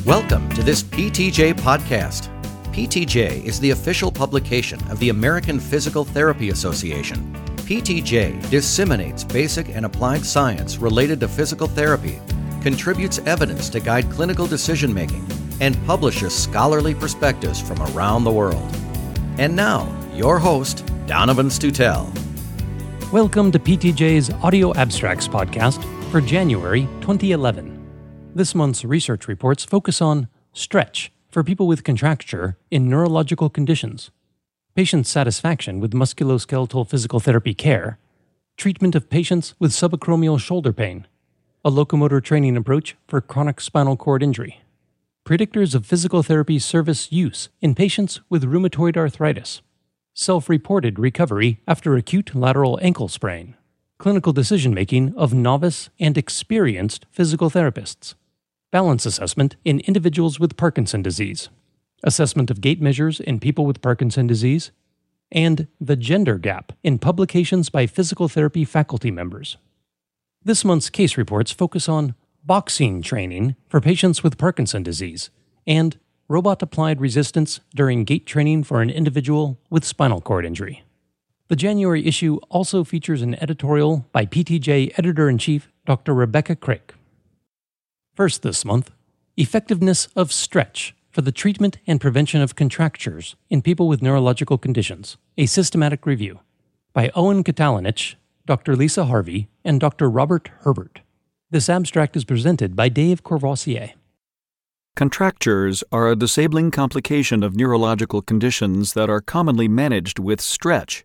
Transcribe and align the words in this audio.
Welcome 0.09 0.49
to 0.55 0.63
this 0.63 0.83
PTJ 0.83 1.53
podcast. 1.61 2.33
PTJ 2.73 3.45
is 3.45 3.61
the 3.61 3.73
official 3.73 4.11
publication 4.11 4.81
of 4.91 4.99
the 5.01 5.11
American 5.11 5.61
Physical 5.61 6.03
Therapy 6.03 6.49
Association. 6.49 7.31
PTJ 7.67 8.49
disseminates 8.49 9.23
basic 9.23 9.69
and 9.69 9.85
applied 9.85 10.25
science 10.25 10.79
related 10.79 11.21
to 11.21 11.29
physical 11.29 11.67
therapy, 11.67 12.19
contributes 12.63 13.19
evidence 13.27 13.69
to 13.69 13.81
guide 13.81 14.11
clinical 14.11 14.47
decision 14.47 14.95
making, 14.95 15.27
and 15.61 15.77
publishes 15.85 16.35
scholarly 16.35 16.95
perspectives 16.95 17.61
from 17.61 17.79
around 17.93 18.25
the 18.25 18.33
world. 18.33 18.75
And 19.37 19.55
now, 19.55 19.95
your 20.15 20.39
host, 20.39 20.91
Donovan 21.07 21.49
Stutel. 21.49 22.09
Welcome 23.13 23.53
to 23.53 23.59
PTJ's 23.59 24.31
Audio 24.43 24.73
Abstracts 24.73 25.29
podcast 25.29 25.85
for 26.11 26.23
January 26.23 26.89
2011. 27.03 27.68
This 28.39 28.55
month's 28.55 28.85
research 28.85 29.27
reports 29.27 29.65
focus 29.65 30.01
on 30.01 30.29
stretch 30.53 31.11
for 31.29 31.43
people 31.43 31.67
with 31.67 31.83
contracture 31.83 32.57
in 32.71 32.89
neurological 32.89 33.51
conditions, 33.51 34.13
patient 34.77 35.09
satisfaction 35.09 35.81
with 35.81 35.91
musculoskeletal 35.93 36.89
physical 36.89 37.19
therapy 37.19 37.53
care, 37.53 37.99
treatment 38.57 38.95
of 38.95 39.11
patients 39.11 39.57
with 39.59 39.73
subacromial 39.73 40.39
shoulder 40.39 40.73
pain, 40.73 41.09
a 41.65 41.69
locomotor 41.69 42.21
training 42.21 42.57
approach 42.57 42.95
for 43.09 43.21
chronic 43.21 43.61
spinal 43.61 43.97
cord 43.97 44.23
injury, 44.23 44.61
predictors 45.27 45.75
of 45.75 45.85
physical 45.85 46.23
therapy 46.23 46.61
service 46.61 47.11
use 47.11 47.49
in 47.61 47.75
patients 47.75 48.21
with 48.29 48.45
rheumatoid 48.45 48.97
arthritis, 48.97 49.63
self 50.15 50.49
reported 50.49 51.01
recovery 51.01 51.61
after 51.67 51.97
acute 51.97 52.37
lateral 52.37 52.79
ankle 52.83 53.09
sprain, 53.09 53.57
clinical 53.99 54.33
decision 54.33 54.73
making 54.73 55.13
of 55.17 55.35
novice 55.35 55.91
and 55.99 56.17
experienced 56.17 57.05
physical 57.11 57.51
therapists, 57.51 58.15
balance 58.71 59.07
assessment 59.07 59.57
in 59.65 59.81
individuals 59.81 60.39
with 60.39 60.57
Parkinson 60.57 61.03
disease, 61.03 61.49
assessment 62.03 62.51
of 62.51 62.61
gait 62.61 62.81
measures 62.81 63.21
in 63.21 63.41
people 63.41 63.67
with 63.67 63.83
Parkinson 63.83 64.27
disease, 64.27 64.71
and 65.31 65.67
the 65.81 65.97
gender 65.97 66.39
gap 66.39 66.73
in 66.83 66.99
publications 66.99 67.71
by 67.71 67.87
physical 67.87 68.29
therapy 68.29 68.65
faculty 68.65 69.11
members. 69.11 69.57
This 70.43 70.65
month's 70.65 70.91
case 70.91 71.17
reports 71.17 71.51
focus 71.51 71.89
on 71.89 72.15
boxing 72.45 73.03
training 73.03 73.57
for 73.69 73.81
patients 73.81 74.23
with 74.23 74.39
Parkinson 74.39 74.83
disease, 74.83 75.31
and 75.67 75.99
robot 76.29 76.63
applied 76.63 77.01
resistance 77.01 77.61
during 77.75 78.05
gait 78.05 78.27
training 78.27 78.65
for 78.65 78.81
an 78.81 78.91
individual 78.91 79.59
with 79.71 79.85
spinal 79.85 80.21
cord 80.21 80.47
injury. 80.47 80.85
The 81.49 81.57
January 81.57 82.07
issue 82.07 82.37
also 82.51 82.85
features 82.85 83.23
an 83.23 83.35
editorial 83.43 84.07
by 84.13 84.27
PTJ 84.27 84.99
editor 84.99 85.31
in 85.31 85.39
chief 85.39 85.71
Dr. 85.87 86.15
Rebecca 86.15 86.55
Craik. 86.55 86.95
First 88.19 88.43
this 88.43 88.65
month, 88.65 88.91
effectiveness 89.37 90.09
of 90.17 90.33
stretch 90.33 90.93
for 91.13 91.23
the 91.23 91.31
treatment 91.31 91.79
and 91.87 92.01
prevention 92.01 92.41
of 92.41 92.57
contractures 92.57 93.37
in 93.49 93.63
people 93.63 93.87
with 93.87 94.03
neurological 94.03 94.59
conditions, 94.59 95.17
a 95.37 95.47
systematic 95.47 96.05
review 96.05 96.41
by 96.93 97.13
Owen 97.15 97.45
Katalinic, 97.45 98.17
Dr. 98.45 98.75
Lisa 98.75 99.05
Harvey, 99.05 99.47
and 99.65 99.79
Dr. 99.79 100.11
Robert 100.11 100.51
Herbert. 100.63 101.03
This 101.53 101.69
abstract 101.69 102.17
is 102.17 102.25
presented 102.25 102.75
by 102.75 102.89
Dave 102.89 103.23
Courvoisier. 103.23 103.93
Contractures 104.97 105.85
are 105.93 106.11
a 106.11 106.17
disabling 106.17 106.73
complication 106.73 107.45
of 107.45 107.55
neurological 107.55 108.21
conditions 108.21 108.95
that 108.95 109.09
are 109.09 109.21
commonly 109.21 109.69
managed 109.69 110.19
with 110.19 110.41
stretch. 110.41 111.05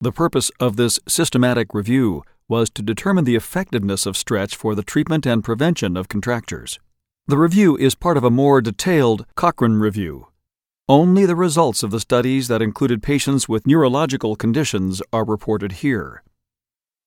The 0.00 0.12
purpose 0.12 0.52
of 0.60 0.76
this 0.76 1.00
systematic 1.08 1.74
review 1.74 2.22
was 2.50 2.68
to 2.70 2.82
determine 2.82 3.24
the 3.24 3.36
effectiveness 3.36 4.04
of 4.04 4.16
stretch 4.16 4.54
for 4.56 4.74
the 4.74 4.82
treatment 4.82 5.24
and 5.24 5.42
prevention 5.42 5.96
of 5.96 6.08
contractures. 6.08 6.78
The 7.26 7.38
review 7.38 7.76
is 7.76 7.94
part 7.94 8.16
of 8.16 8.24
a 8.24 8.30
more 8.30 8.60
detailed 8.60 9.24
Cochrane 9.36 9.74
review. 9.74 10.26
Only 10.88 11.24
the 11.24 11.36
results 11.36 11.84
of 11.84 11.92
the 11.92 12.00
studies 12.00 12.48
that 12.48 12.60
included 12.60 13.02
patients 13.02 13.48
with 13.48 13.66
neurological 13.66 14.34
conditions 14.34 15.00
are 15.12 15.24
reported 15.24 15.72
here. 15.84 16.24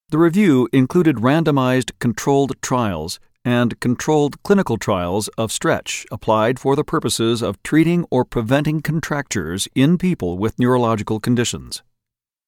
The 0.08 0.18
review 0.18 0.68
included 0.72 1.16
randomized 1.16 1.92
controlled 1.98 2.54
trials 2.62 3.20
and 3.44 3.78
controlled 3.80 4.42
clinical 4.42 4.78
trials 4.78 5.28
of 5.36 5.52
stretch 5.52 6.06
applied 6.10 6.58
for 6.58 6.74
the 6.74 6.84
purposes 6.84 7.42
of 7.42 7.62
treating 7.62 8.06
or 8.10 8.24
preventing 8.24 8.80
contractures 8.80 9.68
in 9.74 9.98
people 9.98 10.38
with 10.38 10.58
neurological 10.58 11.20
conditions. 11.20 11.82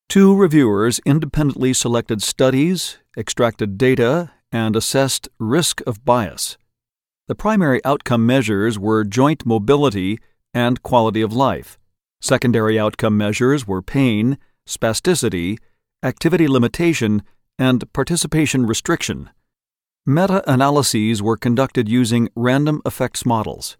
Two 0.08 0.34
reviewers 0.36 1.00
independently 1.04 1.72
selected 1.72 2.22
studies, 2.22 2.98
extracted 3.16 3.76
data, 3.76 4.30
and 4.52 4.76
assessed 4.76 5.28
risk 5.38 5.80
of 5.86 6.04
bias. 6.04 6.56
The 7.28 7.34
primary 7.34 7.84
outcome 7.84 8.24
measures 8.24 8.78
were 8.78 9.04
joint 9.04 9.44
mobility 9.44 10.18
and 10.54 10.82
quality 10.82 11.22
of 11.22 11.32
life. 11.32 11.76
Secondary 12.20 12.78
outcome 12.78 13.16
measures 13.16 13.66
were 13.66 13.82
pain, 13.82 14.38
spasticity, 14.66 15.58
activity 16.02 16.46
limitation, 16.46 17.22
and 17.58 17.92
participation 17.92 18.64
restriction. 18.64 19.30
Meta 20.06 20.48
analyses 20.50 21.20
were 21.20 21.36
conducted 21.36 21.88
using 21.88 22.28
random 22.36 22.80
effects 22.86 23.26
models. 23.26 23.76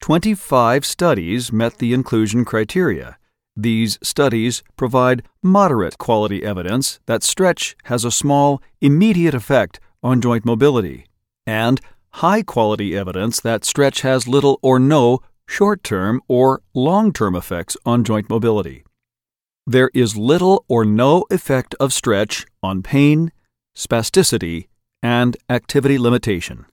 25 0.00 0.86
studies 0.86 1.52
met 1.52 1.78
the 1.78 1.92
inclusion 1.92 2.44
criteria. 2.44 3.18
These 3.56 3.98
studies 4.02 4.62
provide 4.76 5.22
moderate 5.42 5.96
quality 5.98 6.42
evidence 6.44 6.98
that 7.06 7.22
stretch 7.22 7.76
has 7.84 8.04
a 8.04 8.10
small, 8.10 8.60
immediate 8.80 9.34
effect 9.34 9.78
on 10.02 10.20
joint 10.20 10.44
mobility, 10.44 11.06
and 11.46 11.80
high 12.14 12.42
quality 12.42 12.96
evidence 12.96 13.40
that 13.40 13.64
stretch 13.64 14.00
has 14.00 14.26
little 14.26 14.58
or 14.62 14.78
no 14.78 15.20
short 15.46 15.84
term 15.84 16.20
or 16.26 16.62
long 16.74 17.12
term 17.12 17.36
effects 17.36 17.76
on 17.86 18.02
joint 18.02 18.28
mobility. 18.28 18.84
There 19.66 19.90
is 19.94 20.16
little 20.16 20.64
or 20.68 20.84
no 20.84 21.24
effect 21.30 21.74
of 21.78 21.92
stretch 21.92 22.46
on 22.62 22.82
pain, 22.82 23.32
spasticity, 23.76 24.66
and 25.02 25.36
activity 25.48 25.98
limitation. 25.98 26.66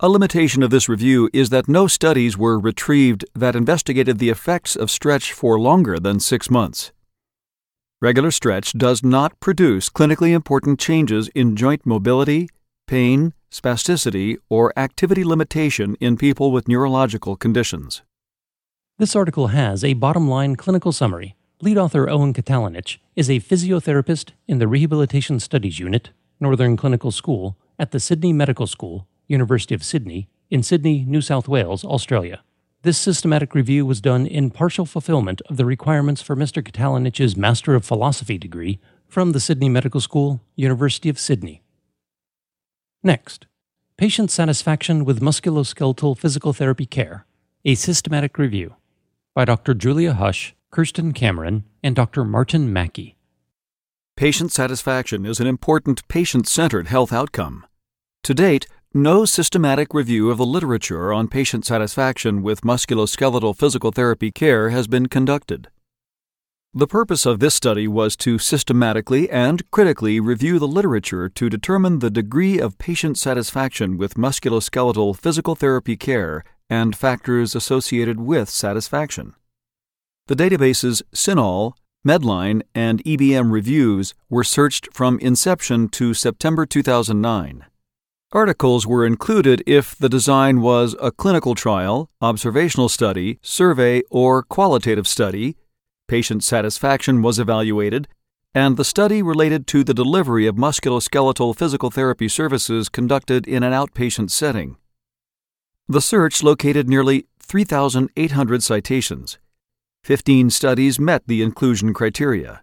A 0.00 0.08
limitation 0.08 0.62
of 0.62 0.70
this 0.70 0.88
review 0.88 1.28
is 1.32 1.50
that 1.50 1.66
no 1.66 1.88
studies 1.88 2.38
were 2.38 2.56
retrieved 2.56 3.24
that 3.34 3.56
investigated 3.56 4.20
the 4.20 4.30
effects 4.30 4.76
of 4.76 4.92
stretch 4.92 5.32
for 5.32 5.58
longer 5.58 5.98
than 5.98 6.20
six 6.20 6.48
months. 6.48 6.92
Regular 8.00 8.30
stretch 8.30 8.74
does 8.74 9.02
not 9.02 9.40
produce 9.40 9.90
clinically 9.90 10.30
important 10.30 10.78
changes 10.78 11.26
in 11.34 11.56
joint 11.56 11.84
mobility, 11.84 12.48
pain, 12.86 13.34
spasticity, 13.50 14.36
or 14.48 14.72
activity 14.78 15.24
limitation 15.24 15.96
in 15.98 16.16
people 16.16 16.52
with 16.52 16.68
neurological 16.68 17.34
conditions. 17.34 18.02
This 18.98 19.16
article 19.16 19.48
has 19.48 19.82
a 19.82 19.94
bottom 19.94 20.28
line 20.28 20.54
clinical 20.54 20.92
summary 20.92 21.34
Lead 21.60 21.76
author 21.76 22.08
Owen 22.08 22.32
Katalinic 22.32 22.98
is 23.16 23.28
a 23.28 23.40
physiotherapist 23.40 24.30
in 24.46 24.60
the 24.60 24.68
Rehabilitation 24.68 25.40
Studies 25.40 25.80
Unit, 25.80 26.10
Northern 26.38 26.76
Clinical 26.76 27.10
School, 27.10 27.56
at 27.80 27.90
the 27.90 27.98
Sydney 27.98 28.32
Medical 28.32 28.68
School, 28.68 29.08
University 29.28 29.74
of 29.74 29.84
Sydney, 29.84 30.28
in 30.50 30.62
Sydney, 30.62 31.04
New 31.06 31.20
South 31.20 31.46
Wales, 31.46 31.84
Australia. 31.84 32.42
This 32.82 32.98
systematic 32.98 33.54
review 33.54 33.86
was 33.86 34.00
done 34.00 34.26
in 34.26 34.50
partial 34.50 34.86
fulfillment 34.86 35.40
of 35.48 35.56
the 35.56 35.64
requirements 35.64 36.20
for 36.20 36.34
Mr. 36.34 36.64
Katalinic's 36.64 37.36
Master 37.36 37.74
of 37.76 37.84
Philosophy 37.84 38.38
degree 38.38 38.80
from 39.06 39.32
the 39.32 39.40
Sydney 39.40 39.68
Medical 39.68 40.00
School, 40.00 40.40
University 40.56 41.08
of 41.08 41.18
Sydney. 41.18 41.62
Next, 43.02 43.46
patient 43.96 44.30
satisfaction 44.32 45.04
with 45.04 45.20
musculoskeletal 45.20 46.18
physical 46.18 46.52
therapy 46.52 46.86
care, 46.86 47.26
a 47.64 47.76
systematic 47.76 48.38
review 48.38 48.74
by 49.34 49.44
Dr. 49.44 49.74
Julia 49.74 50.14
Hush 50.14 50.56
Kirsten 50.70 51.12
Cameron, 51.12 51.64
and 51.82 51.96
Dr. 51.96 52.24
Martin 52.24 52.72
Mackey. 52.72 53.16
Patient 54.16 54.52
satisfaction 54.52 55.24
is 55.24 55.40
an 55.40 55.46
important 55.46 56.06
patient 56.08 56.46
centered 56.46 56.88
health 56.88 57.12
outcome. 57.12 57.64
To 58.24 58.34
date, 58.34 58.66
no 59.02 59.24
systematic 59.24 59.94
review 59.94 60.30
of 60.30 60.38
the 60.38 60.46
literature 60.46 61.12
on 61.12 61.28
patient 61.28 61.64
satisfaction 61.64 62.42
with 62.42 62.62
musculoskeletal 62.62 63.56
physical 63.56 63.92
therapy 63.92 64.30
care 64.30 64.70
has 64.70 64.88
been 64.88 65.06
conducted. 65.06 65.68
The 66.74 66.86
purpose 66.86 67.24
of 67.24 67.38
this 67.38 67.54
study 67.54 67.86
was 67.88 68.16
to 68.16 68.38
systematically 68.38 69.30
and 69.30 69.68
critically 69.70 70.20
review 70.20 70.58
the 70.58 70.68
literature 70.68 71.28
to 71.28 71.48
determine 71.48 72.00
the 72.00 72.10
degree 72.10 72.58
of 72.58 72.76
patient 72.78 73.18
satisfaction 73.18 73.96
with 73.96 74.14
musculoskeletal 74.14 75.16
physical 75.16 75.54
therapy 75.54 75.96
care 75.96 76.44
and 76.68 76.94
factors 76.94 77.54
associated 77.54 78.20
with 78.20 78.50
satisfaction. 78.50 79.34
The 80.26 80.36
databases 80.36 81.02
CINAHL, 81.14 81.72
Medline, 82.06 82.62
and 82.74 83.02
EBM 83.04 83.50
reviews 83.50 84.14
were 84.28 84.44
searched 84.44 84.88
from 84.92 85.18
inception 85.20 85.88
to 85.90 86.14
September 86.14 86.66
2009. 86.66 87.64
Articles 88.32 88.86
were 88.86 89.06
included 89.06 89.62
if 89.66 89.96
the 89.96 90.10
design 90.10 90.60
was 90.60 90.94
a 91.00 91.10
clinical 91.10 91.54
trial, 91.54 92.10
observational 92.20 92.90
study, 92.90 93.38
survey, 93.40 94.02
or 94.10 94.42
qualitative 94.42 95.08
study, 95.08 95.56
patient 96.08 96.44
satisfaction 96.44 97.22
was 97.22 97.38
evaluated, 97.38 98.06
and 98.54 98.76
the 98.76 98.84
study 98.84 99.22
related 99.22 99.66
to 99.68 99.82
the 99.82 99.94
delivery 99.94 100.46
of 100.46 100.56
musculoskeletal 100.56 101.56
physical 101.56 101.90
therapy 101.90 102.28
services 102.28 102.90
conducted 102.90 103.48
in 103.48 103.62
an 103.62 103.72
outpatient 103.72 104.30
setting. 104.30 104.76
The 105.88 106.02
search 106.02 106.42
located 106.42 106.86
nearly 106.86 107.24
3,800 107.40 108.62
citations. 108.62 109.38
15 110.04 110.50
studies 110.50 111.00
met 111.00 111.22
the 111.26 111.40
inclusion 111.40 111.94
criteria. 111.94 112.62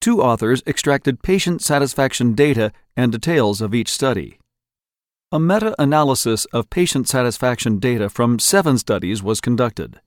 Two 0.00 0.20
authors 0.20 0.64
extracted 0.66 1.22
patient 1.22 1.62
satisfaction 1.62 2.34
data 2.34 2.72
and 2.96 3.12
details 3.12 3.60
of 3.60 3.72
each 3.72 3.88
study. 3.88 4.40
A 5.32 5.40
meta 5.40 5.74
analysis 5.76 6.44
of 6.46 6.70
patient 6.70 7.08
satisfaction 7.08 7.80
data 7.80 8.08
from 8.08 8.38
seven 8.38 8.78
studies 8.78 9.24
was 9.24 9.40
conducted. 9.40 9.98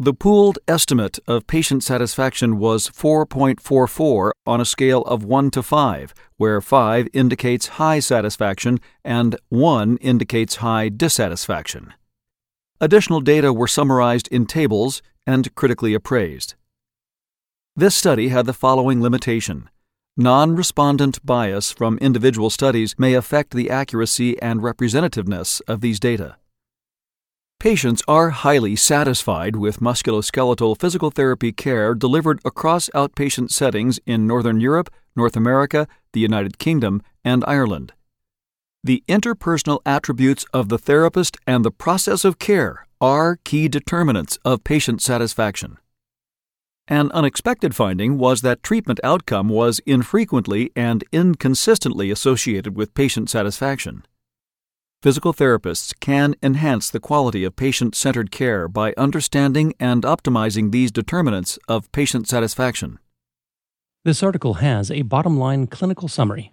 The 0.00 0.12
pooled 0.12 0.58
estimate 0.66 1.20
of 1.28 1.46
patient 1.46 1.84
satisfaction 1.84 2.58
was 2.58 2.88
4.44 2.88 4.32
on 4.44 4.60
a 4.60 4.64
scale 4.64 5.02
of 5.02 5.22
1 5.22 5.52
to 5.52 5.62
5, 5.62 6.12
where 6.38 6.60
5 6.60 7.08
indicates 7.12 7.78
high 7.78 8.00
satisfaction 8.00 8.80
and 9.04 9.36
1 9.50 9.98
indicates 9.98 10.56
high 10.56 10.88
dissatisfaction. 10.88 11.94
Additional 12.80 13.20
data 13.20 13.52
were 13.52 13.68
summarized 13.68 14.26
in 14.32 14.46
tables 14.46 15.02
and 15.24 15.54
critically 15.54 15.94
appraised. 15.94 16.56
This 17.76 17.94
study 17.94 18.30
had 18.30 18.46
the 18.46 18.52
following 18.52 19.00
limitation 19.00 19.68
Non 20.16 20.54
respondent 20.54 21.24
bias 21.24 21.72
from 21.72 21.96
individual 21.96 22.50
studies 22.50 22.94
may 22.98 23.14
affect 23.14 23.54
the 23.54 23.70
accuracy 23.70 24.40
and 24.42 24.60
representativeness 24.60 25.62
of 25.66 25.80
these 25.80 25.98
data. 25.98 26.36
Patients 27.58 28.02
are 28.06 28.28
highly 28.28 28.76
satisfied 28.76 29.56
with 29.56 29.80
musculoskeletal 29.80 30.78
physical 30.78 31.10
therapy 31.10 31.50
care 31.50 31.94
delivered 31.94 32.40
across 32.44 32.90
outpatient 32.90 33.50
settings 33.52 34.00
in 34.04 34.26
Northern 34.26 34.60
Europe, 34.60 34.90
North 35.16 35.34
America, 35.34 35.88
the 36.12 36.20
United 36.20 36.58
Kingdom, 36.58 37.00
and 37.24 37.42
Ireland. 37.46 37.94
The 38.84 39.02
interpersonal 39.08 39.78
attributes 39.86 40.44
of 40.52 40.68
the 40.68 40.78
therapist 40.78 41.38
and 41.46 41.64
the 41.64 41.70
process 41.70 42.26
of 42.26 42.38
care 42.38 42.86
are 43.00 43.38
key 43.44 43.66
determinants 43.66 44.38
of 44.44 44.62
patient 44.62 45.00
satisfaction. 45.00 45.78
An 46.92 47.10
unexpected 47.12 47.74
finding 47.74 48.18
was 48.18 48.42
that 48.42 48.62
treatment 48.62 49.00
outcome 49.02 49.48
was 49.48 49.78
infrequently 49.86 50.72
and 50.76 51.02
inconsistently 51.10 52.10
associated 52.10 52.76
with 52.76 52.92
patient 52.92 53.30
satisfaction. 53.30 54.04
Physical 55.02 55.32
therapists 55.32 55.98
can 56.00 56.34
enhance 56.42 56.90
the 56.90 57.00
quality 57.00 57.44
of 57.44 57.56
patient 57.56 57.94
centered 57.94 58.30
care 58.30 58.68
by 58.68 58.92
understanding 58.98 59.72
and 59.80 60.02
optimizing 60.02 60.70
these 60.70 60.92
determinants 60.92 61.58
of 61.66 61.90
patient 61.92 62.28
satisfaction. 62.28 62.98
This 64.04 64.22
article 64.22 64.54
has 64.60 64.90
a 64.90 65.00
bottom 65.00 65.38
line 65.38 65.68
clinical 65.68 66.08
summary. 66.08 66.52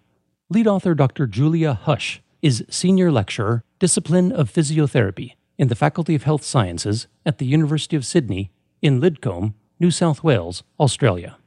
Lead 0.49 0.67
author 0.67 0.95
Dr. 0.95 1.27
Julia 1.27 1.73
Hush 1.73 2.21
is 2.41 2.63
Senior 2.69 3.11
Lecturer, 3.11 3.65
Discipline 3.77 4.31
of 4.31 4.49
Physiotherapy 4.49 5.33
in 5.57 5.67
the 5.67 5.75
Faculty 5.75 6.15
of 6.15 6.23
Health 6.23 6.45
Sciences 6.45 7.07
at 7.25 7.39
the 7.39 7.45
University 7.45 7.97
of 7.97 8.05
Sydney 8.05 8.53
in 8.81 9.01
Lidcombe, 9.01 9.53
New 9.81 9.91
South 9.91 10.25
Wales, 10.25 10.63
Australia. 10.77 11.37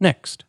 Next, 0.00 0.46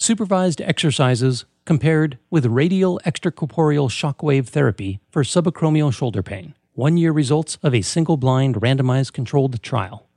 supervised 0.00 0.60
exercises 0.60 1.44
compared 1.64 2.18
with 2.28 2.44
radial 2.46 3.00
extracorporeal 3.06 3.88
shockwave 3.88 4.48
therapy 4.48 4.98
for 5.10 5.22
subacromial 5.22 5.92
shoulder 5.92 6.24
pain. 6.24 6.54
One 6.74 6.96
year 6.96 7.12
results 7.12 7.56
of 7.62 7.72
a 7.72 7.82
single 7.82 8.16
blind 8.16 8.56
randomized 8.56 9.12
controlled 9.12 9.62
trial. 9.62 10.08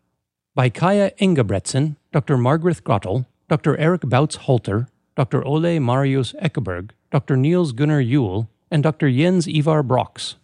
By 0.56 0.72
Kaia 0.72 1.16
Engebretsen, 1.18 1.98
Dr. 2.12 2.36
Margreth 2.36 2.82
Grotle, 2.82 3.28
Dr. 3.48 3.78
Eric 3.78 4.02
Bautz 4.02 4.38
Holter, 4.38 4.88
Dr. 5.16 5.46
Ole 5.46 5.80
Marius 5.80 6.34
Ekeberg, 6.42 6.92
Dr. 7.12 7.38
Niels 7.38 7.74
Gunnar 7.74 8.02
Juel, 8.02 8.48
and 8.72 8.82
Dr. 8.82 9.12
Jens 9.12 9.48
Ivar 9.48 9.84
Brox. 9.84 10.36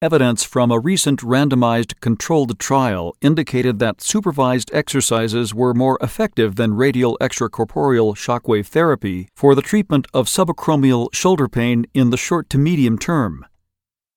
Evidence 0.00 0.44
from 0.44 0.70
a 0.70 0.78
recent 0.78 1.22
randomized 1.22 1.98
controlled 1.98 2.56
trial 2.60 3.16
indicated 3.20 3.80
that 3.80 4.00
supervised 4.00 4.70
exercises 4.72 5.52
were 5.52 5.74
more 5.74 5.98
effective 6.00 6.54
than 6.54 6.74
radial 6.74 7.18
extracorporeal 7.20 8.14
shockwave 8.14 8.66
therapy 8.66 9.28
for 9.34 9.56
the 9.56 9.62
treatment 9.62 10.06
of 10.14 10.28
subacromial 10.28 11.12
shoulder 11.12 11.48
pain 11.48 11.84
in 11.94 12.10
the 12.10 12.16
short 12.16 12.48
to 12.48 12.58
medium 12.58 12.96
term. 12.96 13.44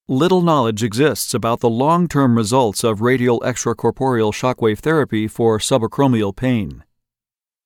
Little 0.08 0.44
knowledge 0.44 0.84
exists 0.84 1.34
about 1.34 1.62
the 1.62 1.70
long 1.70 2.08
term 2.08 2.38
results 2.38 2.84
of 2.84 3.02
radial 3.02 3.40
extracorporeal 3.40 4.32
shockwave 4.32 4.82
therapy 4.82 5.28
for 5.28 5.58
subacromial 5.58 6.36
pain. 6.36 6.84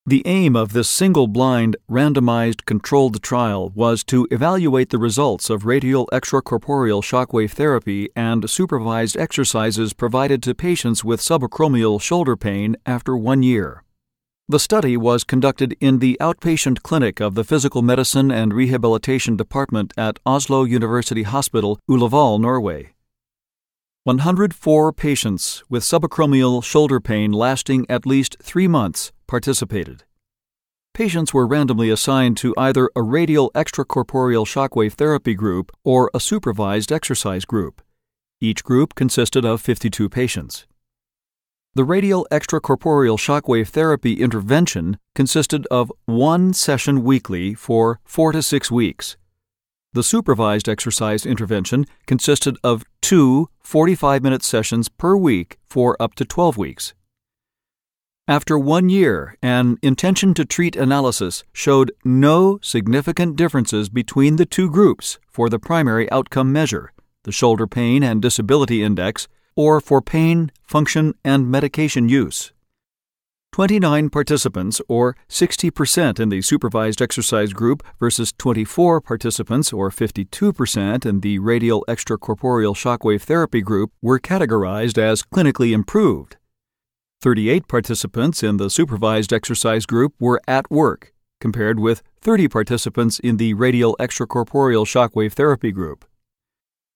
The 0.07 0.21
aim 0.27 0.55
of 0.55 0.73
this 0.73 0.87
single 0.87 1.25
blind, 1.25 1.77
randomized 1.89 2.65
controlled 2.65 3.23
trial 3.23 3.71
was 3.73 4.03
to 4.03 4.27
evaluate 4.29 4.91
the 4.91 4.99
results 4.99 5.49
of 5.49 5.65
radial 5.65 6.07
extracorporeal 6.13 7.01
shockwave 7.01 7.53
therapy 7.53 8.09
and 8.15 8.47
supervised 8.47 9.17
exercises 9.17 9.93
provided 9.93 10.43
to 10.43 10.53
patients 10.53 11.03
with 11.03 11.21
subacromial 11.21 11.99
shoulder 11.99 12.37
pain 12.37 12.75
after 12.85 13.17
one 13.17 13.41
year. 13.41 13.81
The 14.47 14.59
study 14.59 14.95
was 14.95 15.23
conducted 15.23 15.75
in 15.79 15.97
the 15.97 16.17
outpatient 16.21 16.83
clinic 16.83 17.19
of 17.19 17.33
the 17.33 17.43
Physical 17.43 17.81
Medicine 17.81 18.29
and 18.29 18.53
Rehabilitation 18.53 19.35
Department 19.35 19.91
at 19.97 20.19
Oslo 20.23 20.65
University 20.65 21.23
Hospital, 21.23 21.79
Ullevål, 21.89 22.39
Norway. 22.39 22.93
104 24.03 24.93
patients 24.93 25.63
with 25.67 25.81
subacromial 25.81 26.63
shoulder 26.63 26.99
pain 26.99 27.31
lasting 27.31 27.87
at 27.89 28.05
least 28.05 28.37
three 28.39 28.67
months 28.67 29.11
participated. 29.27 30.03
Patients 30.93 31.33
were 31.33 31.45
randomly 31.45 31.89
assigned 31.89 32.37
to 32.37 32.53
either 32.57 32.89
a 32.95 33.01
radial 33.01 33.51
extracorporeal 33.53 34.45
shockwave 34.45 34.93
therapy 34.93 35.33
group 35.33 35.71
or 35.83 36.09
a 36.13 36.19
supervised 36.19 36.91
exercise 36.91 37.45
group. 37.45 37.81
Each 38.39 38.63
group 38.63 38.95
consisted 38.95 39.43
of 39.45 39.61
52 39.61 40.07
patients. 40.09 40.65
The 41.73 41.83
radial 41.83 42.25
extracorporeal 42.31 43.17
shockwave 43.17 43.67
therapy 43.67 44.21
intervention 44.21 44.97
consisted 45.13 45.67
of 45.71 45.91
one 46.05 46.53
session 46.53 47.03
weekly 47.03 47.53
for 47.53 47.99
four 48.05 48.31
to 48.31 48.41
six 48.41 48.71
weeks 48.71 49.17
the 49.95 50.03
supervised 50.03 50.67
exercise 50.67 51.25
intervention 51.25 51.85
consisted 52.05 52.57
of 52.65 52.83
two 53.01 53.49
45 53.61 54.21
minute 54.21 54.43
sessions 54.43 54.89
per 54.89 55.15
week 55.15 55.57
for 55.69 55.95
up 56.01 56.15
to 56.15 56.25
12 56.25 56.57
weeks. 56.57 56.93
After 58.27 58.57
one 58.57 58.89
year, 58.89 59.37
an 59.43 59.77
intention 59.83 60.33
to 60.33 60.45
treat 60.45 60.75
analysis 60.75 61.43
showed 61.53 61.91
no 62.03 62.57
significant 62.63 63.35
differences 63.35 63.87
between 63.87 64.37
the 64.37 64.47
two 64.47 64.67
groups 64.67 65.19
for 65.29 65.47
the 65.47 65.59
primary 65.59 66.11
outcome 66.11 66.51
measure, 66.51 66.91
the 67.21 67.31
Shoulder 67.31 67.67
Pain 67.67 68.01
and 68.01 68.23
Disability 68.23 68.81
Index, 68.81 69.27
or 69.55 69.79
for 69.79 70.01
pain, 70.01 70.51
function, 70.63 71.13
and 71.23 71.51
medication 71.51 72.09
use. 72.09 72.51
29 73.51 74.09
participants, 74.09 74.81
or 74.89 75.15
60% 75.29 76.19
in 76.19 76.29
the 76.29 76.41
supervised 76.41 77.03
exercise 77.03 77.53
group, 77.53 77.83
versus 77.99 78.33
24 78.39 79.01
participants, 79.01 79.71
or 79.71 79.91
52% 79.91 81.05
in 81.05 81.19
the 81.19 81.37
radial 81.37 81.85
extracorporeal 81.87 82.75
shockwave 82.75 83.21
therapy 83.21 83.61
group, 83.61 83.91
were 84.01 84.19
categorized 84.19 84.97
as 84.97 85.21
clinically 85.21 85.73
improved. 85.73 86.37
38 87.21 87.67
participants 87.67 88.43
in 88.43 88.57
the 88.57 88.69
supervised 88.69 89.33
exercise 89.33 89.85
group 89.85 90.13
were 90.19 90.41
at 90.47 90.69
work, 90.69 91.13
compared 91.39 91.79
with 91.79 92.03
30 92.21 92.47
participants 92.47 93.19
in 93.19 93.37
the 93.37 93.53
radial 93.53 93.95
extracorporeal 93.99 94.85
shockwave 94.85 95.33
therapy 95.33 95.71
group. 95.71 96.05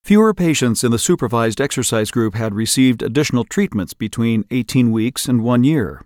Fewer 0.03 0.33
patients 0.33 0.83
in 0.83 0.91
the 0.91 0.99
supervised 0.99 1.59
exercise 1.59 2.09
group 2.09 2.33
had 2.35 2.55
received 2.55 3.03
additional 3.03 3.43
treatments 3.43 3.93
between 3.93 4.45
18 4.49 4.91
weeks 4.91 5.27
and 5.27 5.43
one 5.43 5.63
year. 5.63 6.05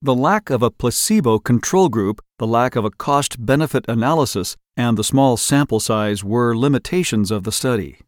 The 0.00 0.14
lack 0.14 0.48
of 0.48 0.62
a 0.62 0.70
placebo 0.70 1.38
control 1.38 1.88
group, 1.88 2.22
the 2.38 2.46
lack 2.46 2.76
of 2.76 2.84
a 2.84 2.90
cost 2.90 3.44
benefit 3.44 3.84
analysis, 3.88 4.56
and 4.76 4.96
the 4.96 5.04
small 5.04 5.36
sample 5.36 5.80
size 5.80 6.22
were 6.22 6.56
limitations 6.56 7.30
of 7.30 7.42
the 7.42 7.52
study. 7.52 7.98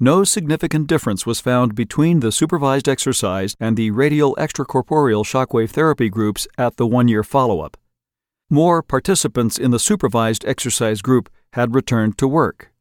No 0.00 0.24
significant 0.24 0.88
difference 0.88 1.24
was 1.24 1.38
found 1.38 1.76
between 1.76 2.18
the 2.18 2.32
supervised 2.32 2.88
exercise 2.88 3.54
and 3.60 3.76
the 3.76 3.92
radial 3.92 4.34
extracorporeal 4.34 5.24
shockwave 5.24 5.70
therapy 5.70 6.08
groups 6.08 6.48
at 6.58 6.78
the 6.78 6.86
one 6.86 7.06
year 7.06 7.22
follow 7.22 7.60
up. 7.60 7.76
More 8.50 8.82
participants 8.82 9.56
in 9.56 9.70
the 9.70 9.78
supervised 9.78 10.44
exercise 10.46 11.00
group 11.00 11.30
had 11.52 11.76
returned 11.76 12.18
to 12.18 12.26
work. 12.26 12.72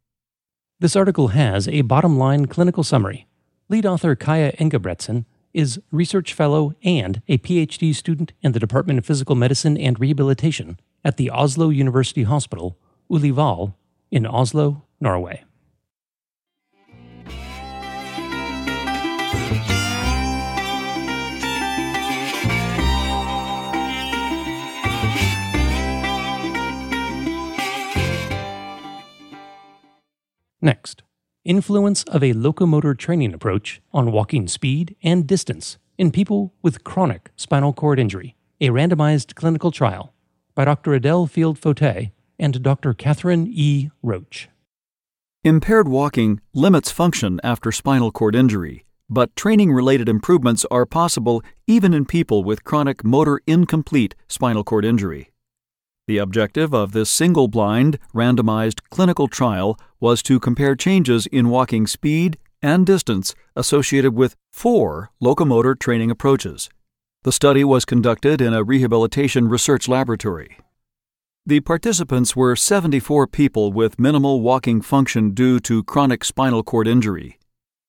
This 0.79 0.95
article 0.95 1.27
has 1.29 1.67
a 1.67 1.81
bottom 1.81 2.17
line 2.17 2.47
clinical 2.47 2.83
summary. 2.83 3.27
Lead 3.69 3.85
author 3.85 4.15
Kaia 4.15 4.57
Engebretsen 4.57 5.25
is 5.53 5.79
research 5.91 6.33
fellow 6.33 6.73
and 6.83 7.21
a 7.27 7.37
PhD 7.37 7.93
student 7.93 8.33
in 8.41 8.53
the 8.53 8.59
Department 8.59 8.97
of 8.97 9.05
Physical 9.05 9.35
Medicine 9.35 9.77
and 9.77 9.99
Rehabilitation 9.99 10.79
at 11.05 11.17
the 11.17 11.29
Oslo 11.29 11.69
University 11.69 12.23
Hospital, 12.23 12.75
Ullevål, 13.11 13.75
in 14.09 14.25
Oslo, 14.25 14.83
Norway. 14.99 15.43
Next, 30.63 31.03
influence 31.43 32.03
of 32.03 32.23
a 32.23 32.31
locomotor 32.31 32.93
training 32.93 33.33
approach 33.33 33.81
on 33.91 34.13
walking 34.13 34.47
speed 34.47 34.95
and 35.03 35.27
distance 35.27 35.77
in 35.97 36.09
people 36.09 36.53
with 36.61 36.85
chronic 36.85 37.31
spinal 37.35 37.73
cord 37.73 37.99
injury, 37.99 38.37
a 38.61 38.69
randomized 38.69 39.35
clinical 39.35 39.71
trial 39.71 40.13
by 40.55 40.63
Dr. 40.63 40.97
Edelle 40.97 41.27
Field-Fote 41.27 42.11
and 42.39 42.63
Dr. 42.63 42.93
Catherine 42.93 43.45
E. 43.45 43.89
Roach. 44.01 44.47
Impaired 45.43 45.89
walking 45.89 46.39
limits 46.53 46.89
function 46.89 47.41
after 47.43 47.73
spinal 47.73 48.13
cord 48.13 48.33
injury, 48.33 48.85
but 49.09 49.35
training 49.35 49.73
related 49.73 50.07
improvements 50.07 50.65
are 50.71 50.85
possible 50.85 51.43
even 51.67 51.93
in 51.93 52.05
people 52.05 52.41
with 52.41 52.63
chronic 52.63 53.03
motor 53.03 53.41
incomplete 53.45 54.15
spinal 54.29 54.63
cord 54.63 54.85
injury. 54.85 55.32
The 56.05 56.17
objective 56.17 56.73
of 56.73 56.91
this 56.91 57.09
single 57.09 57.47
blind, 57.47 57.97
randomized 58.13 58.81
clinical 58.89 59.29
trial 59.29 59.79
was 60.01 60.21
to 60.23 60.37
compare 60.37 60.75
changes 60.75 61.27
in 61.27 61.47
walking 61.47 61.87
speed 61.87 62.37
and 62.61 62.85
distance 62.85 63.33
associated 63.55 64.13
with 64.13 64.35
four 64.51 65.11
locomotor 65.21 65.75
training 65.75 66.11
approaches. 66.11 66.69
The 67.23 67.31
study 67.31 67.63
was 67.63 67.85
conducted 67.85 68.41
in 68.41 68.53
a 68.53 68.65
rehabilitation 68.65 69.47
research 69.47 69.87
laboratory. 69.87 70.57
The 71.45 71.61
participants 71.61 72.35
were 72.35 72.57
74 72.57 73.27
people 73.27 73.71
with 73.71 73.97
minimal 73.97 74.41
walking 74.41 74.81
function 74.81 75.31
due 75.31 75.61
to 75.61 75.85
chronic 75.85 76.25
spinal 76.25 76.63
cord 76.63 76.87
injury. 76.87 77.39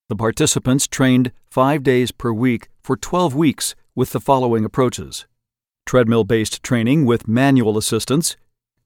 The 0.09 0.17
participants 0.17 0.87
trained 0.87 1.33
five 1.51 1.83
days 1.83 2.13
per 2.13 2.33
week 2.33 2.69
for 2.81 2.97
12 2.97 3.35
weeks 3.35 3.75
with 3.97 4.13
the 4.13 4.21
following 4.21 4.65
approaches 4.65 5.27
treadmill 5.87 6.25
based 6.25 6.63
training 6.63 7.05
with 7.05 7.29
manual 7.29 7.77
assistance, 7.77 8.37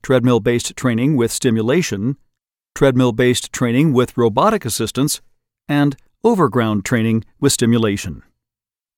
treadmill 0.03 0.41
based 0.41 0.77
training 0.77 1.17
with 1.17 1.31
stimulation, 1.31 2.17
treadmill 2.75 3.13
based 3.13 3.53
training 3.53 3.93
with 3.93 4.17
robotic 4.17 4.65
assistance, 4.65 5.21
and 5.69 5.97
overground 6.25 6.85
training 6.85 7.25
with 7.41 7.53
stimulation. 7.53 8.23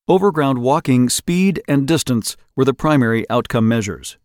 Overground 0.08 0.58
walking 0.58 1.08
speed 1.08 1.62
and 1.68 1.86
distance 1.86 2.36
were 2.56 2.64
the 2.64 2.74
primary 2.74 3.28
outcome 3.30 3.68
measures. 3.68 4.18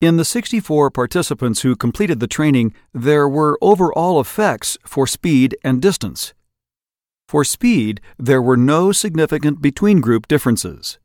In 0.00 0.16
the 0.16 0.24
64 0.24 0.90
participants 0.90 1.62
who 1.62 1.74
completed 1.74 2.20
the 2.20 2.26
training, 2.26 2.74
there 2.92 3.28
were 3.28 3.58
overall 3.62 4.20
effects 4.20 4.76
for 4.84 5.06
speed 5.06 5.56
and 5.64 5.80
distance. 5.80 6.34
For 7.26 7.42
speed, 7.42 8.00
there 8.18 8.42
were 8.42 8.56
no 8.56 8.92
significant 8.92 9.62
between 9.62 10.00
group 10.00 10.28
differences. 10.28 10.98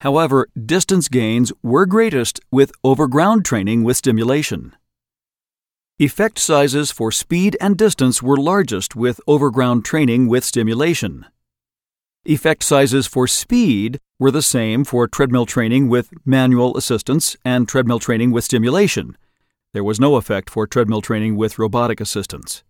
However, 0.00 0.48
distance 0.56 1.08
gains 1.08 1.52
were 1.62 1.84
greatest 1.84 2.40
with 2.50 2.72
overground 2.82 3.44
training 3.44 3.84
with 3.84 3.98
stimulation. 3.98 4.74
Effect 5.98 6.38
sizes 6.38 6.90
for 6.90 7.12
speed 7.12 7.58
and 7.60 7.76
distance 7.76 8.22
were 8.22 8.38
largest 8.38 8.96
with 8.96 9.20
overground 9.26 9.84
training 9.84 10.26
with 10.28 10.42
stimulation. 10.42 11.26
Effect 12.24 12.62
sizes 12.62 13.06
for 13.06 13.26
speed 13.26 13.98
were 14.18 14.30
the 14.30 14.40
same 14.40 14.84
for 14.84 15.06
treadmill 15.06 15.44
training 15.44 15.90
with 15.90 16.08
manual 16.24 16.76
assistance 16.78 17.36
and 17.44 17.68
treadmill 17.68 17.98
training 17.98 18.30
with 18.30 18.44
stimulation. 18.44 19.18
There 19.74 19.84
was 19.84 20.00
no 20.00 20.16
effect 20.16 20.48
for 20.48 20.66
treadmill 20.66 21.02
training 21.02 21.36
with 21.36 21.58
robotic 21.58 22.00
assistance. 22.00 22.62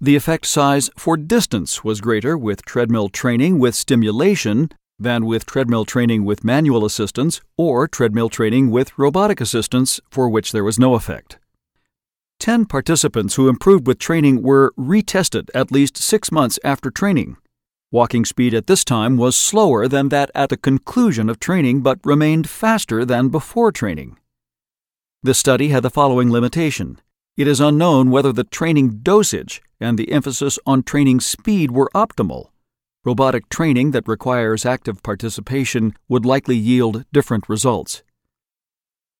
The 0.00 0.16
effect 0.16 0.46
size 0.46 0.90
for 0.96 1.16
distance 1.16 1.84
was 1.84 2.00
greater 2.00 2.36
with 2.36 2.64
treadmill 2.64 3.08
training 3.08 3.60
with 3.60 3.76
stimulation 3.76 4.70
than 4.98 5.26
with 5.26 5.46
treadmill 5.46 5.84
training 5.84 6.24
with 6.24 6.44
manual 6.44 6.84
assistance 6.84 7.40
or 7.56 7.86
treadmill 7.86 8.28
training 8.28 8.70
with 8.70 8.96
robotic 8.98 9.40
assistance, 9.40 10.00
for 10.10 10.28
which 10.28 10.52
there 10.52 10.64
was 10.64 10.78
no 10.78 10.94
effect. 10.94 11.38
Ten 12.38 12.66
participants 12.66 13.34
who 13.34 13.48
improved 13.48 13.86
with 13.86 13.98
training 13.98 14.42
were 14.42 14.72
retested 14.78 15.48
at 15.54 15.72
least 15.72 15.96
six 15.96 16.30
months 16.30 16.58
after 16.64 16.90
training. 16.90 17.36
Walking 17.90 18.24
speed 18.24 18.52
at 18.52 18.66
this 18.66 18.84
time 18.84 19.16
was 19.16 19.36
slower 19.36 19.88
than 19.88 20.08
that 20.10 20.30
at 20.34 20.50
the 20.50 20.56
conclusion 20.56 21.30
of 21.30 21.40
training 21.40 21.80
but 21.82 21.98
remained 22.04 22.48
faster 22.48 23.04
than 23.04 23.28
before 23.28 23.72
training. 23.72 24.18
The 25.22 25.34
study 25.34 25.68
had 25.68 25.82
the 25.82 25.90
following 25.90 26.30
limitation 26.30 27.00
it 27.36 27.46
is 27.46 27.60
unknown 27.60 28.10
whether 28.10 28.32
the 28.32 28.44
training 28.44 29.00
dosage 29.02 29.60
and 29.78 29.98
the 29.98 30.10
emphasis 30.10 30.58
on 30.64 30.82
training 30.82 31.20
speed 31.20 31.70
were 31.70 31.90
optimal 31.94 32.48
Robotic 33.06 33.48
training 33.48 33.92
that 33.92 34.08
requires 34.08 34.66
active 34.66 35.00
participation 35.00 35.94
would 36.08 36.26
likely 36.26 36.56
yield 36.56 37.04
different 37.12 37.48
results. 37.48 38.02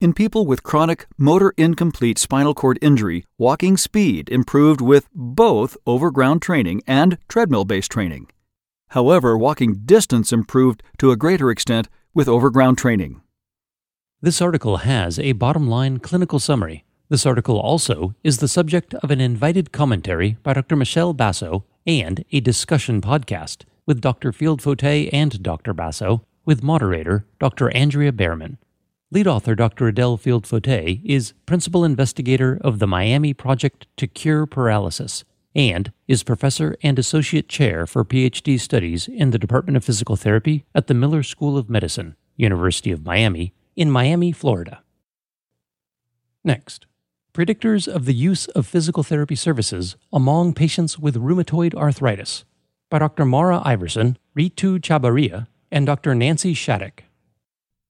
In 0.01 0.13
people 0.13 0.45
with 0.45 0.65
chronic 0.65 1.07
motor 1.17 1.55
incomplete 1.57 2.19
spinal 2.19 2.53
cord 2.53 2.81
injury, 2.83 3.25
walking 3.39 3.77
speed 3.77 4.29
improved 4.29 4.81
with 4.81 5.07
both 5.15 5.77
overground 5.87 6.43
training 6.43 6.83
and 6.85 7.17
treadmill 7.29 7.65
based 7.65 7.93
training. 7.93 8.27
However, 8.89 9.39
walking 9.39 9.83
distance 9.85 10.33
improved 10.33 10.83
to 10.99 11.13
a 11.13 11.17
greater 11.17 11.49
extent 11.49 11.89
with 12.13 12.27
overground 12.27 12.79
training. 12.79 13.21
This 14.21 14.43
article 14.43 14.79
has 14.79 15.21
a 15.21 15.31
bottom 15.31 15.69
line 15.69 16.01
clinical 16.01 16.41
summary. 16.41 16.85
This 17.09 17.25
article 17.25 17.61
also 17.61 18.17
is 18.25 18.39
the 18.39 18.49
subject 18.49 18.95
of 18.95 19.13
an 19.13 19.21
invited 19.21 19.71
commentary 19.71 20.39
by 20.43 20.55
Dr. 20.55 20.75
Michelle 20.75 21.13
Basso 21.13 21.65
and 21.87 22.25
a 22.33 22.41
discussion 22.41 23.01
podcast 23.01 23.63
with 23.87 24.01
Dr. 24.01 24.33
Field-Fote 24.33 24.83
and 24.83 25.43
Dr. 25.43 25.73
Basso, 25.73 26.25
with 26.45 26.63
moderator 26.63 27.25
Dr. 27.39 27.71
Andrea 27.71 28.13
Behrman. 28.13 28.59
Lead 29.13 29.29
author 29.29 29.55
Dr. 29.55 29.87
Edelle 29.87 30.19
Field-Fote 30.19 31.01
is 31.05 31.33
principal 31.47 31.85
investigator 31.85 32.59
of 32.61 32.81
the 32.81 32.89
Miami 32.89 33.33
Project 33.33 33.87
to 33.97 34.09
Cure 34.09 34.47
Paralysis 34.47 35.25
and 35.55 35.93
is 36.07 36.23
professor 36.23 36.77
and 36.83 36.99
associate 36.99 37.49
chair 37.49 37.87
for 37.87 38.05
PhD 38.05 38.61
studies 38.61 39.09
in 39.09 39.31
the 39.31 39.39
Department 39.39 39.77
of 39.77 39.85
Physical 39.85 40.17
Therapy 40.17 40.67
at 40.75 40.89
the 40.89 40.95
Miller 40.95 41.23
School 41.23 41.57
of 41.57 41.71
Medicine, 41.71 42.17
University 42.37 42.91
of 42.91 43.07
Miami, 43.07 43.55
in 43.77 43.91
Miami, 43.91 44.33
Florida. 44.33 44.83
Next, 46.45 46.87
predictors 47.33 47.89
of 47.89 48.05
the 48.05 48.15
use 48.15 48.49
of 48.49 48.67
physical 48.67 49.03
therapy 49.03 49.35
services 49.35 49.97
among 50.13 50.53
patients 50.53 50.99
with 50.99 51.17
rheumatoid 51.17 51.75
arthritis 51.75 52.45
by 52.89 52.99
Dr. 52.99 53.25
Maura 53.25 53.61
Iversen, 53.65 54.17
Ritu 54.37 54.79
Chabaria, 54.79 55.49
and 55.71 55.87
Dr. 55.87 56.15
Nancy 56.15 56.55
Shadick. 56.55 57.01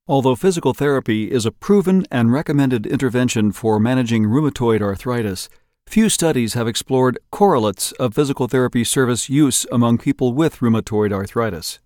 Although 0.08 0.36
physical 0.36 0.72
therapy 0.72 1.30
is 1.30 1.44
a 1.44 1.52
proven 1.52 2.06
and 2.10 2.32
recommended 2.32 2.86
intervention 2.86 3.52
for 3.52 3.78
managing 3.78 4.24
rheumatoid 4.24 4.80
arthritis, 4.80 5.48
few 5.86 6.08
studies 6.08 6.54
have 6.54 6.68
explored 6.68 7.18
correlates 7.30 7.92
of 7.92 8.14
physical 8.14 8.48
therapy 8.48 8.84
service 8.84 9.28
use 9.28 9.66
among 9.70 9.98
people 9.98 10.32
with 10.32 10.60
rheumatoid 10.60 11.12
arthritis. 11.12 11.80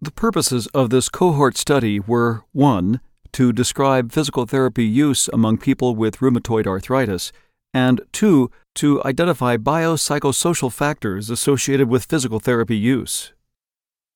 The 0.00 0.10
purposes 0.10 0.66
of 0.68 0.90
this 0.90 1.08
cohort 1.08 1.56
study 1.56 2.00
were 2.00 2.42
1. 2.52 3.00
To 3.34 3.52
describe 3.52 4.12
physical 4.12 4.46
therapy 4.46 4.84
use 4.84 5.28
among 5.32 5.58
people 5.58 5.94
with 5.94 6.18
rheumatoid 6.18 6.66
arthritis, 6.66 7.32
and 7.74 8.00
2 8.12 8.50
to 8.74 9.02
identify 9.04 9.56
biopsychosocial 9.56 10.72
factors 10.72 11.30
associated 11.30 11.88
with 11.88 12.04
physical 12.04 12.40
therapy 12.40 12.76
use. 12.76 13.32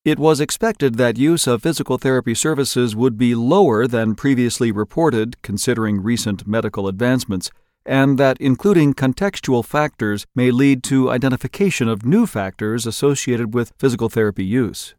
It 0.05 0.19
was 0.19 0.41
expected 0.41 0.95
that 0.95 1.19
use 1.19 1.49
of 1.49 1.63
physical 1.63 1.99
therapy 1.99 2.35
services 2.35 2.95
would 2.95 3.19
be 3.19 3.35
lower 3.35 3.89
than 3.89 4.15
previously 4.15 4.71
reported, 4.71 5.43
considering 5.43 6.01
recent 6.01 6.47
medical 6.47 6.87
advancements, 6.87 7.51
and 7.85 8.19
that 8.19 8.37
including 8.41 8.95
contextual 8.95 9.65
factors 9.65 10.27
may 10.35 10.51
lead 10.51 10.83
to 10.85 11.11
identification 11.11 11.89
of 11.89 12.05
new 12.05 12.27
factors 12.27 12.87
associated 12.87 13.53
with 13.53 13.73
physical 13.79 14.09
therapy 14.09 14.45
use. 14.45 14.95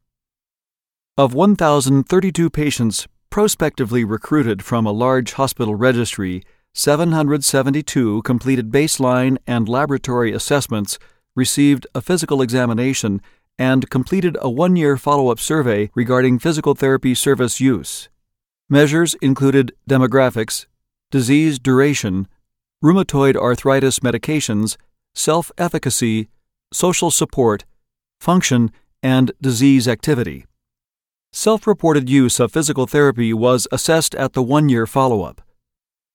Of 1.18 1.34
1,032 1.34 2.50
patients 2.50 3.08
prospectively 3.30 4.04
recruited 4.04 4.64
from 4.64 4.86
a 4.86 4.92
large 4.92 5.34
hospital 5.34 5.76
registry, 5.76 6.44
772 6.78 8.22
completed 8.22 8.70
baseline 8.70 9.40
and 9.48 9.68
laboratory 9.68 10.32
assessments 10.32 11.00
received 11.36 11.88
a 11.96 12.02
physical 12.02 12.40
examination 12.40 13.20
and 13.58 13.90
completed 13.90 14.38
a 14.42 14.50
one 14.52 14.76
year 14.76 14.96
follow 14.96 15.32
up 15.32 15.40
survey 15.40 15.90
regarding 15.96 16.38
physical 16.38 16.76
therapy 16.76 17.16
service 17.16 17.60
use. 17.60 18.10
Measures 18.70 19.16
included 19.24 19.74
demographics, 19.90 20.68
disease 21.10 21.58
duration, 21.58 22.28
rheumatoid 22.84 23.36
arthritis 23.36 23.98
medications, 24.02 24.78
self 25.16 25.52
efficacy, 25.58 26.30
social 26.72 27.10
support, 27.10 27.66
function, 28.20 28.70
and 29.02 29.32
disease 29.42 29.88
activity. 29.88 30.46
Self 31.34 31.66
reported 31.66 32.08
use 32.08 32.40
of 32.40 32.52
physical 32.52 32.86
therapy 32.86 33.34
was 33.34 33.68
assessed 33.72 34.14
at 34.14 34.34
the 34.34 34.44
one 34.44 34.70
year 34.70 34.86
follow 34.86 35.24
up. 35.24 35.42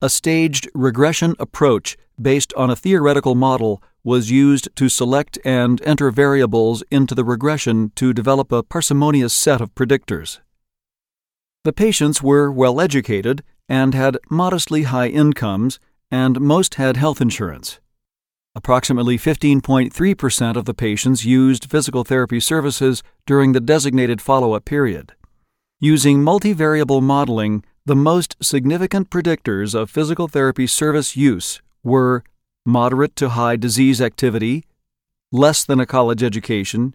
A 0.05 0.11
staged 0.11 0.69
regression 0.75 1.37
approach 1.39 1.97
based 2.21 2.53
on 2.55 2.71
a 2.71 2.77
theoretical 2.77 3.37
model 3.37 3.81
was 4.03 4.33
used 4.33 4.69
to 4.75 4.89
select 4.89 5.39
and 5.45 5.81
enter 5.83 6.11
variables 6.11 6.83
into 6.91 7.15
the 7.15 7.23
regression 7.23 7.93
to 7.95 8.13
develop 8.13 8.51
a 8.51 8.65
parsimonious 8.65 9.33
set 9.33 9.61
of 9.61 9.73
predictors. 9.77 10.41
The 11.63 11.73
patients 11.73 12.21
were 12.21 12.51
well 12.51 12.81
educated 12.81 13.45
and 13.69 13.95
had 13.95 14.19
modestly 14.29 14.83
high 14.83 15.07
incomes, 15.07 15.79
and 16.11 16.41
most 16.41 16.75
had 16.75 16.97
health 16.97 17.21
insurance. 17.21 17.79
Approximately 18.57 19.19
15.3% 19.19 20.57
of 20.57 20.65
the 20.65 20.75
patients 20.75 21.25
used 21.25 21.71
physical 21.71 22.03
therapy 22.03 22.41
services 22.41 23.05
during 23.25 23.53
the 23.53 23.61
designated 23.61 24.21
follow 24.21 24.55
up 24.55 24.65
period. 24.65 25.13
Using 25.79 26.25
multivariable 26.25 27.01
modeling, 27.01 27.65
the 27.85 27.97
most 27.97 28.37
significant 28.41 29.11
predictors 29.11 29.75
of 29.75 29.91
physical 29.91 30.29
therapy 30.29 30.67
service 30.67 31.17
use 31.17 31.61
were 31.83 32.23
moderate 32.65 33.17
to 33.17 33.31
high 33.31 33.57
disease 33.57 34.01
activity, 34.01 34.65
less 35.33 35.65
than 35.65 35.81
a 35.81 35.87
college 35.87 36.23
education, 36.23 36.95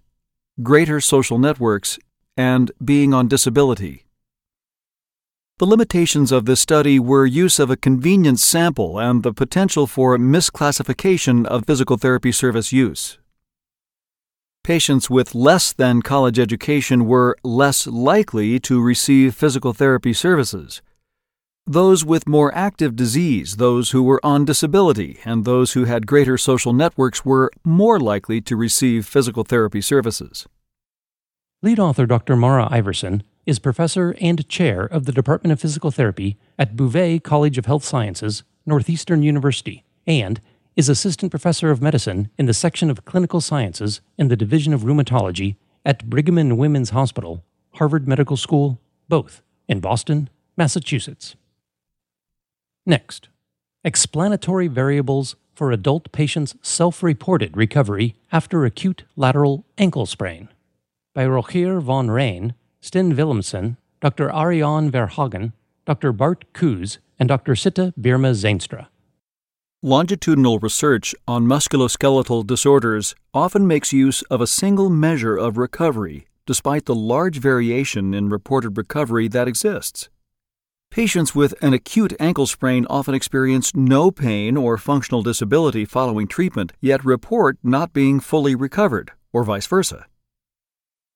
greater 0.64 1.02
social 1.02 1.38
networks, 1.38 2.00
and 2.38 2.72
being 2.84 3.14
on 3.14 3.28
disability. 3.28 4.06
The 5.60 5.66
limitations 5.66 6.32
of 6.32 6.46
this 6.46 6.62
study 6.62 7.00
were 7.00 7.26
use 7.26 7.60
of 7.60 7.70
a 7.70 7.76
convenience 7.76 8.44
sample 8.44 9.00
and 9.00 9.24
the 9.24 9.34
potential 9.34 9.88
for 9.88 10.18
misclassification 10.18 11.46
of 11.48 11.66
physical 11.66 11.98
therapy 11.98 12.32
service 12.32 12.72
use. 12.72 13.18
Patients 14.68 15.10
with 15.10 15.34
less 15.34 15.72
than 15.72 16.02
college 16.02 16.38
education 16.38 17.06
were 17.06 17.38
less 17.42 17.88
likely 17.88 18.60
to 18.60 18.84
receive 18.84 19.34
physical 19.34 19.72
therapy 19.72 20.12
services. 20.12 20.82
Those 21.66 22.04
with 22.04 22.28
more 22.28 22.54
active 22.54 22.94
disease, 22.94 23.56
those 23.56 23.92
who 23.92 24.04
were 24.04 24.20
on 24.26 24.44
disability, 24.44 25.20
and 25.24 25.46
those 25.46 25.72
who 25.72 25.86
had 25.86 26.06
greater 26.06 26.38
social 26.38 26.74
networks 26.74 27.24
were 27.24 27.50
more 27.64 27.98
likely 27.98 28.42
to 28.42 28.58
receive 28.58 29.06
physical 29.06 29.46
therapy 29.46 29.80
services. 29.80 30.46
Lead 31.62 31.80
author 31.80 32.06
Dr. 32.06 32.36
Maura 32.36 32.68
Iversen 32.70 33.22
is 33.46 33.60
professor 33.60 34.18
and 34.20 34.50
chair 34.50 34.84
of 34.84 35.06
the 35.06 35.14
Department 35.14 35.54
of 35.54 35.62
Physical 35.62 35.92
Therapy 35.92 36.36
at 36.60 36.76
Bouvé 36.76 37.24
College 37.24 37.58
of 37.58 37.68
Health 37.68 37.86
Sciences, 37.86 38.44
Northeastern 38.66 39.24
University, 39.24 39.86
and 40.06 40.42
is 40.78 40.88
assistant 40.88 41.32
professor 41.32 41.72
of 41.72 41.82
medicine 41.82 42.30
in 42.38 42.46
the 42.46 42.54
section 42.54 42.92
of 42.92 43.04
clinical 43.04 43.42
sciences 43.42 44.00
in 44.16 44.28
the 44.28 44.38
Division 44.38 44.74
of 44.74 44.82
Rheumatology 44.82 45.56
at 45.84 46.08
Brigham 46.08 46.38
and 46.38 46.56
Women's 46.56 46.92
Hospital, 46.92 47.44
Harvard 47.74 48.08
Medical 48.08 48.38
School, 48.38 48.80
both 49.10 49.42
in 49.68 49.80
Boston, 49.80 50.30
Massachusetts. 50.56 51.36
Next, 52.86 53.28
explanatory 53.84 54.68
variables 54.68 55.36
for 55.56 55.72
adult 55.72 56.12
patients' 56.12 56.56
self 56.62 57.02
reported 57.02 57.58
recovery 57.58 58.16
after 58.32 58.64
acute 58.64 59.04
lateral 59.16 59.66
ankle 59.80 60.06
sprain 60.06 60.48
by 61.16 61.26
Rogier 61.26 61.80
van 61.80 62.10
Rijn 62.10 62.54
Sten 62.80 63.16
Willemsen, 63.16 63.78
Dr. 64.00 64.32
Ariane 64.32 64.92
Verhagen, 64.92 65.54
Dr. 65.86 66.12
Bart 66.12 66.46
Koes, 66.54 67.00
and 67.18 67.28
Dr. 67.28 67.56
Sita 67.56 67.92
Bierma-Zeinstra. 68.00 68.88
Longitudinal 69.88 70.60
research 70.60 71.16
on 71.30 71.48
musculoskeletal 71.48 72.46
disorders 72.46 73.16
often 73.34 73.66
makes 73.66 73.94
use 73.94 74.22
of 74.24 74.42
a 74.42 74.46
single 74.46 74.90
measure 74.90 75.38
of 75.38 75.58
recovery, 75.58 76.28
despite 76.46 76.84
the 76.84 76.94
large 76.94 77.38
variation 77.38 78.14
in 78.14 78.28
reported 78.28 78.76
recovery 78.76 79.30
that 79.30 79.48
exists. 79.48 80.10
Patients 80.92 81.34
with 81.34 81.54
an 81.64 81.74
acute 81.74 82.14
ankle 82.20 82.48
sprain 82.48 82.86
often 82.90 83.16
experience 83.16 83.74
no 83.74 84.12
pain 84.12 84.58
or 84.58 84.78
functional 84.78 85.24
disability 85.24 85.86
following 85.86 86.28
treatment, 86.28 86.74
yet 86.82 87.06
report 87.06 87.58
not 87.64 87.94
being 87.94 88.20
fully 88.20 88.56
recovered, 88.56 89.12
or 89.32 89.46
vice 89.46 89.68
versa. 89.68 90.06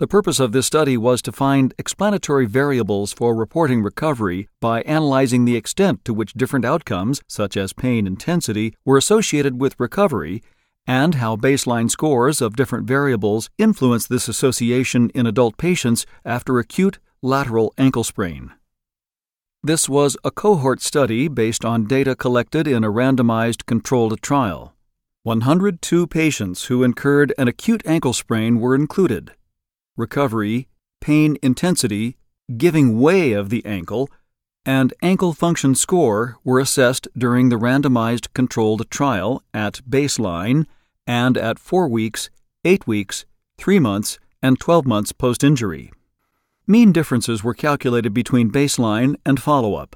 The 0.02 0.08
purpose 0.08 0.40
of 0.40 0.52
this 0.52 0.66
study 0.66 0.98
was 0.98 1.22
to 1.22 1.32
find 1.32 1.76
explanatory 1.78 2.48
variables 2.48 3.14
for 3.14 3.36
reporting 3.36 3.84
recovery 3.84 4.50
by 4.60 4.82
analyzing 4.82 5.46
the 5.46 5.56
extent 5.56 6.04
to 6.06 6.14
which 6.16 6.34
different 6.34 6.66
outcomes, 6.66 7.22
such 7.28 7.56
as 7.56 7.72
pain 7.72 8.08
intensity, 8.08 8.74
were 8.84 8.98
associated 8.98 9.62
with 9.62 9.80
recovery 9.80 10.42
and 10.88 11.14
how 11.22 11.36
baseline 11.36 11.88
scores 11.88 12.42
of 12.42 12.56
different 12.56 12.88
variables 12.88 13.52
influence 13.60 14.08
this 14.08 14.28
association 14.28 15.12
in 15.14 15.28
adult 15.28 15.56
patients 15.58 16.08
after 16.26 16.58
acute 16.58 16.98
lateral 17.22 17.72
ankle 17.78 18.04
sprain. 18.04 18.54
This 19.62 19.88
was 19.88 20.18
a 20.24 20.32
cohort 20.32 20.82
study 20.82 21.28
based 21.28 21.64
on 21.64 21.86
data 21.86 22.16
collected 22.16 22.68
in 22.68 22.84
a 22.84 22.92
randomized 22.92 23.68
controlled 23.68 24.20
trial. 24.24 24.74
102 25.22 26.08
patients 26.08 26.66
who 26.66 26.82
incurred 26.84 27.36
an 27.38 27.48
acute 27.48 27.84
ankle 27.86 28.14
sprain 28.14 28.60
were 28.60 28.74
included 28.74 29.34
recovery, 29.96 30.68
pain 31.00 31.38
intensity, 31.42 32.18
giving 32.58 33.00
way 33.00 33.34
of 33.34 33.50
the 33.50 33.66
ankle, 33.66 34.10
and 34.66 34.94
ankle 35.02 35.34
function 35.34 35.74
score 35.74 36.38
were 36.44 36.60
assessed 36.60 37.08
during 37.18 37.50
the 37.50 37.58
randomized 37.58 38.34
controlled 38.34 38.90
trial 38.90 39.44
at 39.54 39.82
baseline 39.90 40.66
and 41.08 41.38
at 41.38 41.60
4 41.60 41.88
weeks, 41.88 42.30
8 42.64 42.86
weeks, 42.86 43.26
3 43.58 43.80
months, 43.80 44.20
and 44.42 44.60
12 44.60 44.86
months 44.86 45.12
post 45.12 45.44
injury. 45.44 45.92
Mean 46.68 46.92
differences 46.92 47.44
were 47.44 47.54
calculated 47.54 48.14
between 48.14 48.52
baseline 48.52 49.16
and 49.26 49.42
follow 49.42 49.76
up. 49.76 49.96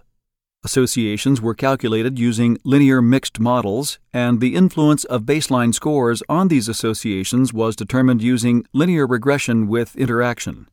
Associations 0.66 1.40
were 1.40 1.54
calculated 1.54 2.18
using 2.18 2.58
linear 2.64 3.00
mixed 3.00 3.40
models, 3.40 4.00
and 4.12 4.42
the 4.42 4.56
influence 4.56 5.04
of 5.04 5.22
baseline 5.22 5.72
scores 5.72 6.24
on 6.28 6.48
these 6.48 6.68
associations 6.68 7.54
was 7.54 7.76
determined 7.76 8.24
using 8.24 8.66
linear 8.74 9.06
regression 9.06 9.68
with 9.68 9.96
interaction. 9.96 10.68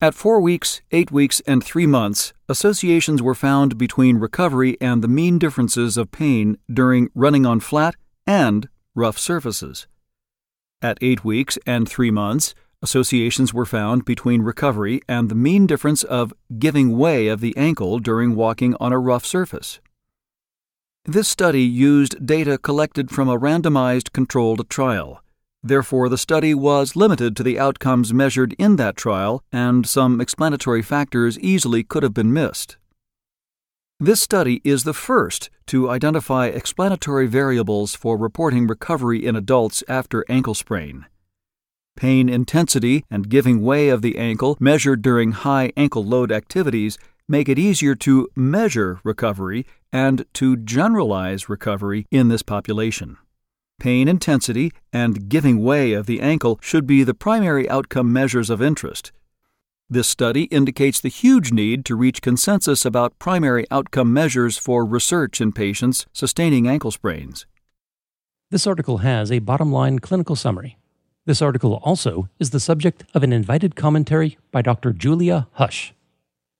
At 0.00 0.14
four 0.14 0.40
weeks, 0.40 0.80
eight 0.92 1.10
weeks, 1.10 1.42
and 1.44 1.64
three 1.64 1.88
months, 1.88 2.34
associations 2.48 3.20
were 3.20 3.34
found 3.34 3.78
between 3.78 4.18
recovery 4.18 4.76
and 4.80 5.02
the 5.02 5.08
mean 5.08 5.40
differences 5.40 5.96
of 5.96 6.12
pain 6.12 6.56
during 6.72 7.10
running 7.16 7.44
on 7.44 7.58
flat 7.58 7.96
and 8.28 8.68
rough 8.94 9.18
surfaces. 9.18 9.88
At 10.80 10.98
eight 11.00 11.24
weeks 11.24 11.58
and 11.66 11.88
three 11.88 12.12
months, 12.12 12.54
Associations 12.84 13.54
were 13.54 13.64
found 13.64 14.04
between 14.04 14.42
recovery 14.42 15.00
and 15.08 15.30
the 15.30 15.34
mean 15.34 15.66
difference 15.66 16.02
of 16.02 16.34
giving 16.58 16.98
way 16.98 17.28
of 17.28 17.40
the 17.40 17.56
ankle 17.56 17.98
during 17.98 18.34
walking 18.34 18.76
on 18.78 18.92
a 18.92 18.98
rough 18.98 19.24
surface. 19.24 19.80
This 21.06 21.26
study 21.26 21.62
used 21.62 22.26
data 22.26 22.58
collected 22.58 23.10
from 23.10 23.26
a 23.26 23.38
randomized 23.38 24.12
controlled 24.12 24.68
trial. 24.68 25.22
Therefore, 25.62 26.10
the 26.10 26.18
study 26.18 26.52
was 26.52 26.94
limited 26.94 27.34
to 27.36 27.42
the 27.42 27.58
outcomes 27.58 28.12
measured 28.12 28.54
in 28.58 28.76
that 28.76 28.96
trial, 28.96 29.42
and 29.50 29.86
some 29.86 30.20
explanatory 30.20 30.82
factors 30.82 31.38
easily 31.38 31.84
could 31.84 32.02
have 32.02 32.12
been 32.12 32.34
missed. 32.34 32.76
This 33.98 34.20
study 34.20 34.60
is 34.62 34.84
the 34.84 34.92
first 34.92 35.48
to 35.68 35.88
identify 35.88 36.48
explanatory 36.48 37.28
variables 37.28 37.94
for 37.94 38.18
reporting 38.18 38.66
recovery 38.66 39.24
in 39.24 39.36
adults 39.36 39.82
after 39.88 40.22
ankle 40.28 40.52
sprain. 40.52 41.06
Pain 41.96 42.28
intensity 42.28 43.04
and 43.10 43.28
giving 43.28 43.62
way 43.62 43.88
of 43.88 44.02
the 44.02 44.18
ankle 44.18 44.56
measured 44.58 45.00
during 45.00 45.32
high 45.32 45.72
ankle 45.76 46.04
load 46.04 46.32
activities 46.32 46.98
make 47.28 47.48
it 47.48 47.58
easier 47.58 47.94
to 47.94 48.28
measure 48.34 49.00
recovery 49.04 49.64
and 49.92 50.24
to 50.34 50.56
generalize 50.56 51.48
recovery 51.48 52.06
in 52.10 52.28
this 52.28 52.42
population. 52.42 53.16
Pain 53.78 54.08
intensity 54.08 54.72
and 54.92 55.28
giving 55.28 55.62
way 55.62 55.92
of 55.92 56.06
the 56.06 56.20
ankle 56.20 56.58
should 56.60 56.86
be 56.86 57.02
the 57.02 57.14
primary 57.14 57.68
outcome 57.68 58.12
measures 58.12 58.50
of 58.50 58.60
interest. 58.60 59.12
This 59.88 60.08
study 60.08 60.44
indicates 60.44 61.00
the 61.00 61.08
huge 61.08 61.52
need 61.52 61.84
to 61.84 61.94
reach 61.94 62.22
consensus 62.22 62.84
about 62.84 63.18
primary 63.18 63.66
outcome 63.70 64.12
measures 64.12 64.56
for 64.56 64.84
research 64.84 65.40
in 65.40 65.52
patients 65.52 66.06
sustaining 66.12 66.66
ankle 66.66 66.90
sprains. 66.90 67.46
This 68.50 68.66
article 68.66 68.98
has 68.98 69.30
a 69.30 69.40
bottom 69.40 69.72
line 69.72 69.98
clinical 69.98 70.36
summary. 70.36 70.78
This 71.26 71.40
article 71.40 71.80
also 71.82 72.28
is 72.38 72.50
the 72.50 72.60
subject 72.60 73.04
of 73.14 73.22
an 73.22 73.32
invited 73.32 73.76
commentary 73.76 74.36
by 74.52 74.60
Dr. 74.60 74.92
Julia 74.92 75.48
Hush. 75.52 75.94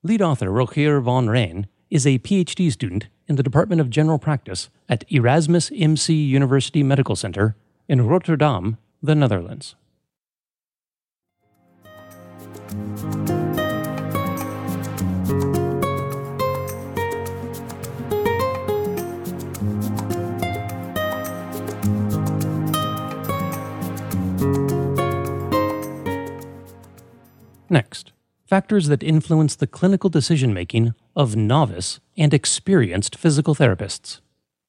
Lead 0.01 0.23
author 0.23 0.49
Rogier 0.49 0.99
van 1.01 1.27
Rijn 1.27 1.65
is 1.91 2.07
a 2.07 2.17
PhD 2.17 2.71
student 2.71 3.07
in 3.27 3.35
the 3.35 3.43
Department 3.43 3.79
of 3.79 3.91
General 3.91 4.17
Practice 4.17 4.69
at 4.89 5.03
Erasmus 5.11 5.71
MC 5.71 6.15
University 6.15 6.81
Medical 6.81 7.15
Center, 7.15 7.55
in 7.87 8.07
Rotterdam, 8.07 8.77
the 9.03 9.13
Netherlands. 9.13 9.75
Next, 27.69 28.11
factors 28.45 28.87
that 28.87 29.03
influence 29.03 29.55
the 29.55 29.67
clinical 29.67 30.09
decision 30.09 30.53
making 30.53 30.93
of 31.15 31.35
novice 31.35 31.99
and 32.17 32.33
experienced 32.33 33.15
physical 33.15 33.55
therapists 33.55 34.21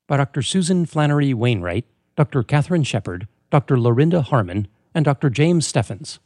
by 0.08 0.16
Dr. 0.16 0.42
Susan 0.42 0.86
Flannery 0.86 1.34
Wainwright, 1.34 1.84
Dr. 2.16 2.42
Catherine 2.42 2.84
Shepard, 2.84 3.28
Dr. 3.50 3.76
Laurinda 3.76 4.22
Harman, 4.22 4.68
and 4.94 5.04
Dr. 5.04 5.28
James 5.28 5.66
Stephens. 5.66 6.20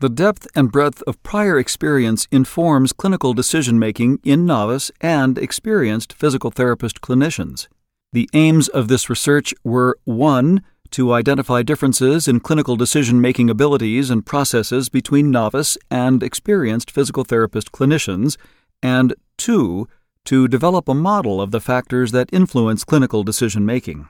The 0.00 0.08
depth 0.08 0.46
and 0.54 0.70
breadth 0.70 1.02
of 1.08 1.20
prior 1.24 1.58
experience 1.58 2.28
informs 2.30 2.92
clinical 2.92 3.34
decision 3.34 3.78
making 3.80 4.20
in 4.22 4.46
novice 4.46 4.92
and 5.00 5.36
experienced 5.36 6.12
physical 6.12 6.52
therapist 6.52 7.00
clinicians. 7.00 7.66
The 8.12 8.28
aims 8.32 8.68
of 8.68 8.86
this 8.86 9.10
research 9.10 9.52
were 9.64 9.98
1 10.04 10.62
to 10.90 11.12
identify 11.12 11.62
differences 11.62 12.28
in 12.28 12.40
clinical 12.40 12.76
decision 12.76 13.20
making 13.20 13.50
abilities 13.50 14.10
and 14.10 14.26
processes 14.26 14.88
between 14.88 15.30
novice 15.30 15.76
and 15.90 16.22
experienced 16.22 16.90
physical 16.90 17.24
therapist 17.24 17.72
clinicians, 17.72 18.36
and 18.82 19.14
2. 19.38 19.88
to 20.24 20.48
develop 20.48 20.88
a 20.88 20.94
model 20.94 21.40
of 21.40 21.50
the 21.50 21.60
factors 21.60 22.12
that 22.12 22.28
influence 22.32 22.84
clinical 22.84 23.22
decision 23.22 23.64
making. 23.64 24.08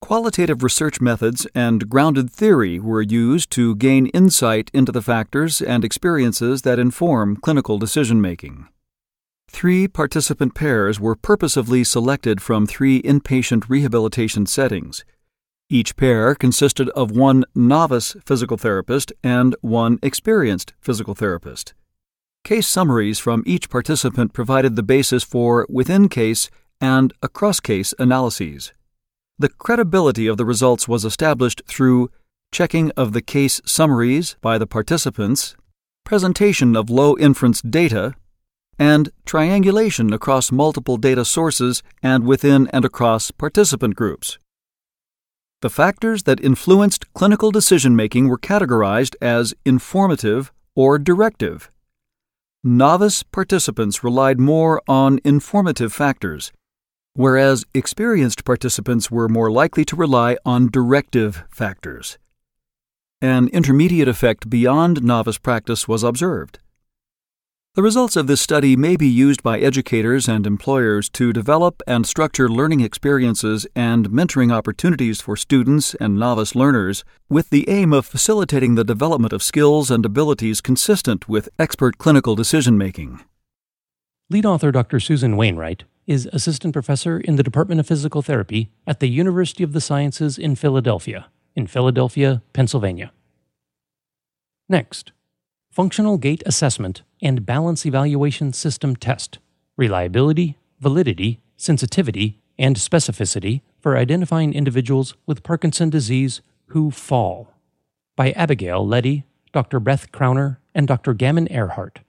Qualitative 0.00 0.62
research 0.62 1.00
methods 1.00 1.46
and 1.54 1.88
grounded 1.88 2.30
theory 2.30 2.78
were 2.78 3.02
used 3.02 3.50
to 3.50 3.74
gain 3.76 4.06
insight 4.08 4.70
into 4.72 4.92
the 4.92 5.02
factors 5.02 5.60
and 5.60 5.84
experiences 5.84 6.62
that 6.62 6.78
inform 6.78 7.36
clinical 7.36 7.78
decision 7.78 8.20
making. 8.20 8.68
Three 9.48 9.88
participant 9.88 10.54
pairs 10.54 11.00
were 11.00 11.16
purposefully 11.16 11.82
selected 11.82 12.42
from 12.42 12.66
three 12.66 13.00
inpatient 13.02 13.68
rehabilitation 13.68 14.46
settings 14.46 15.04
each 15.68 15.96
pair 15.96 16.34
consisted 16.34 16.88
of 16.90 17.10
one 17.10 17.44
novice 17.54 18.16
physical 18.24 18.56
therapist 18.56 19.12
and 19.22 19.56
one 19.60 19.98
experienced 20.02 20.72
physical 20.80 21.14
therapist. 21.14 21.74
Case 22.44 22.68
summaries 22.68 23.18
from 23.18 23.42
each 23.44 23.68
participant 23.68 24.32
provided 24.32 24.76
the 24.76 24.82
basis 24.82 25.24
for 25.24 25.66
within 25.68 26.08
case 26.08 26.48
and 26.80 27.12
across 27.22 27.58
case 27.58 27.92
analyses. 27.98 28.72
The 29.38 29.48
credibility 29.48 30.26
of 30.26 30.36
the 30.36 30.44
results 30.44 30.86
was 30.86 31.04
established 31.04 31.62
through 31.66 32.10
checking 32.52 32.90
of 32.92 33.12
the 33.12 33.22
case 33.22 33.60
summaries 33.66 34.36
by 34.40 34.58
the 34.58 34.66
participants, 34.66 35.56
presentation 36.04 36.76
of 36.76 36.88
low 36.88 37.18
inference 37.18 37.60
data, 37.60 38.14
and 38.78 39.10
triangulation 39.24 40.12
across 40.12 40.52
multiple 40.52 40.96
data 40.96 41.24
sources 41.24 41.82
and 42.02 42.24
within 42.24 42.68
and 42.68 42.84
across 42.84 43.30
participant 43.30 43.96
groups. 43.96 44.38
The 45.66 45.70
factors 45.70 46.22
that 46.22 46.38
influenced 46.44 47.12
clinical 47.12 47.50
decision 47.50 47.96
making 47.96 48.28
were 48.28 48.38
categorized 48.38 49.16
as 49.20 49.52
informative 49.64 50.52
or 50.76 50.96
directive. 50.96 51.72
Novice 52.62 53.24
participants 53.24 54.04
relied 54.04 54.38
more 54.38 54.80
on 54.86 55.18
informative 55.24 55.92
factors, 55.92 56.52
whereas 57.14 57.64
experienced 57.74 58.44
participants 58.44 59.10
were 59.10 59.28
more 59.28 59.50
likely 59.50 59.84
to 59.86 59.96
rely 59.96 60.36
on 60.44 60.70
directive 60.70 61.42
factors. 61.50 62.16
An 63.20 63.48
intermediate 63.48 64.06
effect 64.06 64.48
beyond 64.48 65.02
novice 65.02 65.38
practice 65.38 65.88
was 65.88 66.04
observed. 66.04 66.60
The 67.76 67.82
results 67.82 68.16
of 68.16 68.26
this 68.26 68.40
study 68.40 68.74
may 68.74 68.96
be 68.96 69.06
used 69.06 69.42
by 69.42 69.58
educators 69.58 70.28
and 70.28 70.46
employers 70.46 71.10
to 71.10 71.30
develop 71.30 71.82
and 71.86 72.06
structure 72.06 72.48
learning 72.48 72.80
experiences 72.80 73.66
and 73.76 74.08
mentoring 74.08 74.50
opportunities 74.50 75.20
for 75.20 75.36
students 75.36 75.94
and 75.96 76.16
novice 76.18 76.54
learners 76.54 77.04
with 77.28 77.50
the 77.50 77.68
aim 77.68 77.92
of 77.92 78.06
facilitating 78.06 78.76
the 78.76 78.82
development 78.82 79.34
of 79.34 79.42
skills 79.42 79.90
and 79.90 80.06
abilities 80.06 80.62
consistent 80.62 81.28
with 81.28 81.50
expert 81.58 81.98
clinical 81.98 82.34
decision 82.34 82.78
making. 82.78 83.22
Lead 84.30 84.46
author 84.46 84.72
Dr. 84.72 84.98
Susan 84.98 85.36
Wainwright 85.36 85.84
is 86.06 86.30
assistant 86.32 86.72
professor 86.72 87.20
in 87.20 87.36
the 87.36 87.42
Department 87.42 87.78
of 87.78 87.86
Physical 87.86 88.22
Therapy 88.22 88.72
at 88.86 89.00
the 89.00 89.10
University 89.10 89.62
of 89.62 89.74
the 89.74 89.82
Sciences 89.82 90.38
in 90.38 90.56
Philadelphia, 90.56 91.26
in 91.54 91.66
Philadelphia, 91.66 92.40
Pennsylvania. 92.54 93.12
Next, 94.66 95.12
functional 95.70 96.16
gait 96.16 96.42
assessment 96.46 97.02
and 97.20 97.46
balance 97.46 97.86
evaluation 97.86 98.52
system 98.52 98.96
test, 98.96 99.38
reliability, 99.76 100.58
validity, 100.80 101.40
sensitivity, 101.56 102.40
and 102.58 102.76
specificity 102.76 103.62
for 103.80 103.96
identifying 103.96 104.54
individuals 104.54 105.14
with 105.26 105.42
Parkinson 105.42 105.90
disease 105.90 106.40
who 106.66 106.90
fall. 106.90 107.52
By 108.16 108.32
Abigail 108.32 108.86
Leddy, 108.86 109.24
Dr. 109.52 109.80
Beth 109.80 110.12
Crowner, 110.12 110.58
and 110.74 110.86
Dr. 110.86 111.14
Gammon 111.14 111.50
Earhart. 111.50 112.00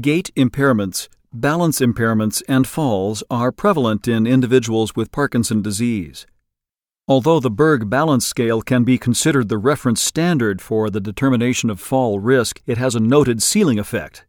Gait 0.00 0.30
impairments, 0.36 1.08
balance 1.32 1.80
impairments, 1.80 2.42
and 2.48 2.66
falls 2.66 3.22
are 3.30 3.52
prevalent 3.52 4.08
in 4.08 4.26
individuals 4.26 4.96
with 4.96 5.12
Parkinson 5.12 5.62
disease. 5.62 6.26
Although 7.12 7.40
the 7.40 7.50
Berg 7.50 7.90
Balance 7.90 8.24
Scale 8.24 8.62
can 8.62 8.84
be 8.84 8.96
considered 8.96 9.50
the 9.50 9.58
reference 9.58 10.00
standard 10.00 10.62
for 10.62 10.88
the 10.88 10.98
determination 10.98 11.68
of 11.68 11.78
fall 11.78 12.18
risk, 12.18 12.62
it 12.64 12.78
has 12.78 12.94
a 12.94 13.00
noted 13.00 13.42
ceiling 13.42 13.78
effect. 13.78 14.24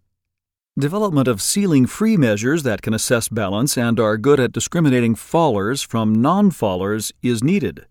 Development 0.78 1.30
of 1.30 1.41
ceiling 1.41 1.86
free 1.86 2.17
measures 2.17 2.63
that 2.63 2.82
can 2.82 2.93
assess 2.93 3.30
balance 3.30 3.78
and 3.78 4.02
are 4.02 4.17
good 4.17 4.38
at 4.38 4.52
discriminating 4.52 5.15
fallers 5.15 5.88
from 5.88 6.13
non 6.13 6.52
fallers 6.52 7.13
is 7.22 7.41
needed. 7.41 7.86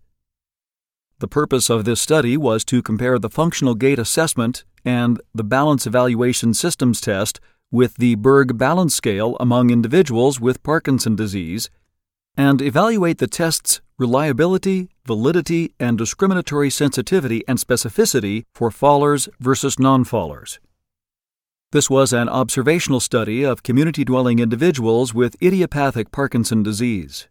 The 1.17 1.27
purpose 1.27 1.71
of 1.71 1.85
this 1.85 1.99
study 1.99 2.37
was 2.37 2.63
to 2.65 2.83
compare 2.83 3.17
the 3.17 3.31
functional 3.31 3.73
gait 3.73 3.97
assessment 3.97 4.63
and 4.85 5.19
the 5.33 5.43
balance 5.43 5.87
evaluation 5.87 6.53
systems 6.53 7.01
test 7.01 7.39
with 7.71 7.95
the 7.95 8.13
Berg 8.13 8.59
Balance 8.59 8.93
Scale 8.93 9.37
among 9.39 9.71
individuals 9.71 10.39
with 10.39 10.61
Parkinson 10.61 11.15
disease 11.15 11.71
and 12.37 12.61
evaluate 12.61 13.17
the 13.17 13.25
test's 13.25 13.81
reliability, 13.97 14.89
validity, 15.05 15.73
and 15.79 15.97
discriminatory 15.97 16.69
sensitivity 16.69 17.43
and 17.47 17.57
specificity 17.57 18.43
for 18.53 18.69
fallers 18.69 19.29
versus 19.39 19.79
non 19.79 20.03
fallers. 20.03 20.59
This 21.71 21.89
was 21.89 22.13
an 22.13 22.29
observational 22.29 22.99
study 22.99 23.43
of 23.43 23.63
community 23.63 24.05
dwelling 24.05 24.39
individuals 24.39 25.13
with 25.13 25.41
idiopathic 25.41 26.11
Parkinson 26.11 26.61
disease. 26.61 27.27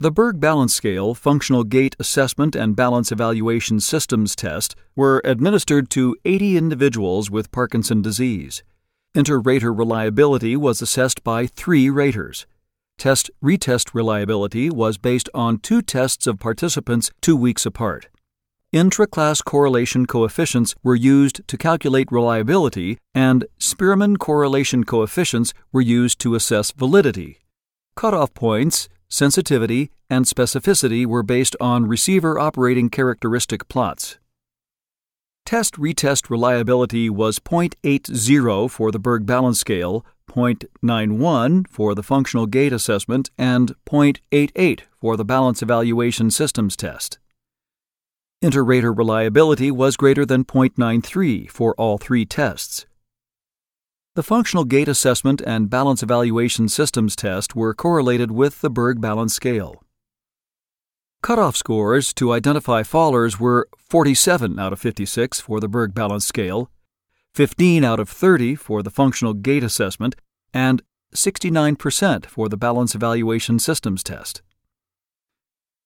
The 0.00 0.10
Berg 0.10 0.38
Balance 0.38 0.74
Scale, 0.74 1.14
Functional 1.14 1.64
Gait 1.64 1.96
Assessment, 1.98 2.54
and 2.54 2.76
Balance 2.76 3.10
Evaluation 3.10 3.80
Systems 3.80 4.36
test 4.36 4.76
were 4.94 5.22
administered 5.24 5.88
to 5.90 6.16
80 6.24 6.56
individuals 6.56 7.30
with 7.30 7.52
Parkinson 7.52 8.02
disease. 8.02 8.62
Inter-rater 9.14 9.72
reliability 9.72 10.56
was 10.56 10.82
assessed 10.82 11.22
by 11.22 11.46
three 11.46 11.88
raters. 11.88 12.46
Test 12.98 13.30
retest 13.42 13.92
reliability 13.92 14.70
was 14.70 14.98
based 14.98 15.28
on 15.34 15.58
two 15.58 15.82
tests 15.82 16.26
of 16.26 16.38
participants 16.38 17.10
two 17.20 17.36
weeks 17.36 17.66
apart. 17.66 18.08
Intra-class 18.72 19.40
correlation 19.40 20.04
coefficients 20.06 20.74
were 20.82 20.96
used 20.96 21.46
to 21.46 21.56
calculate 21.56 22.10
reliability, 22.10 22.98
and 23.14 23.46
Spearman 23.58 24.16
correlation 24.16 24.84
coefficients 24.84 25.54
were 25.70 25.80
used 25.80 26.18
to 26.20 26.34
assess 26.34 26.72
validity. 26.72 27.38
Cutoff 27.94 28.34
points, 28.34 28.88
sensitivity, 29.08 29.90
and 30.10 30.24
specificity 30.24 31.06
were 31.06 31.22
based 31.22 31.54
on 31.60 31.86
receiver 31.86 32.38
operating 32.38 32.90
characteristic 32.90 33.68
plots. 33.68 34.18
Test 35.46 35.74
retest 35.74 36.30
reliability 36.30 37.08
was 37.10 37.38
0.80 37.38 38.70
for 38.70 38.90
the 38.90 38.98
Berg 38.98 39.26
Balance 39.26 39.60
Scale, 39.60 40.04
0.91 40.30 41.66
for 41.68 41.94
the 41.94 42.02
Functional 42.02 42.46
Gait 42.46 42.72
Assessment, 42.72 43.30
and 43.38 43.74
0.88 43.86 44.80
for 45.00 45.16
the 45.16 45.24
Balance 45.24 45.62
Evaluation 45.62 46.30
Systems 46.30 46.76
Test. 46.76 47.18
Inter-rater 48.42 48.92
reliability 48.92 49.70
was 49.70 49.96
greater 49.96 50.26
than 50.26 50.44
0.93 50.44 51.50
for 51.50 51.74
all 51.76 51.98
three 51.98 52.26
tests. 52.26 52.86
The 54.16 54.22
Functional 54.22 54.64
Gait 54.64 54.86
Assessment 54.86 55.40
and 55.46 55.70
Balance 55.70 56.02
Evaluation 56.02 56.68
Systems 56.68 57.16
Test 57.16 57.56
were 57.56 57.74
correlated 57.74 58.30
with 58.30 58.60
the 58.60 58.70
Berg 58.70 59.00
Balance 59.00 59.34
Scale. 59.34 59.82
Cutoff 61.22 61.56
scores 61.56 62.12
to 62.12 62.32
identify 62.32 62.82
fallers 62.82 63.40
were 63.40 63.66
47 63.78 64.58
out 64.58 64.72
of 64.72 64.78
56 64.78 65.40
for 65.40 65.58
the 65.58 65.68
Berg 65.68 65.94
Balance 65.94 66.26
Scale, 66.26 66.70
15 67.34 67.82
out 67.82 67.98
of 67.98 68.08
30 68.08 68.54
for 68.54 68.82
the 68.82 68.90
Functional 68.90 69.34
Gait 69.34 69.64
Assessment, 69.64 70.14
and 70.52 70.82
69% 71.14 72.26
for 72.26 72.48
the 72.48 72.56
Balance 72.56 72.94
Evaluation 72.94 73.58
Systems 73.58 74.04
Test. 74.04 74.42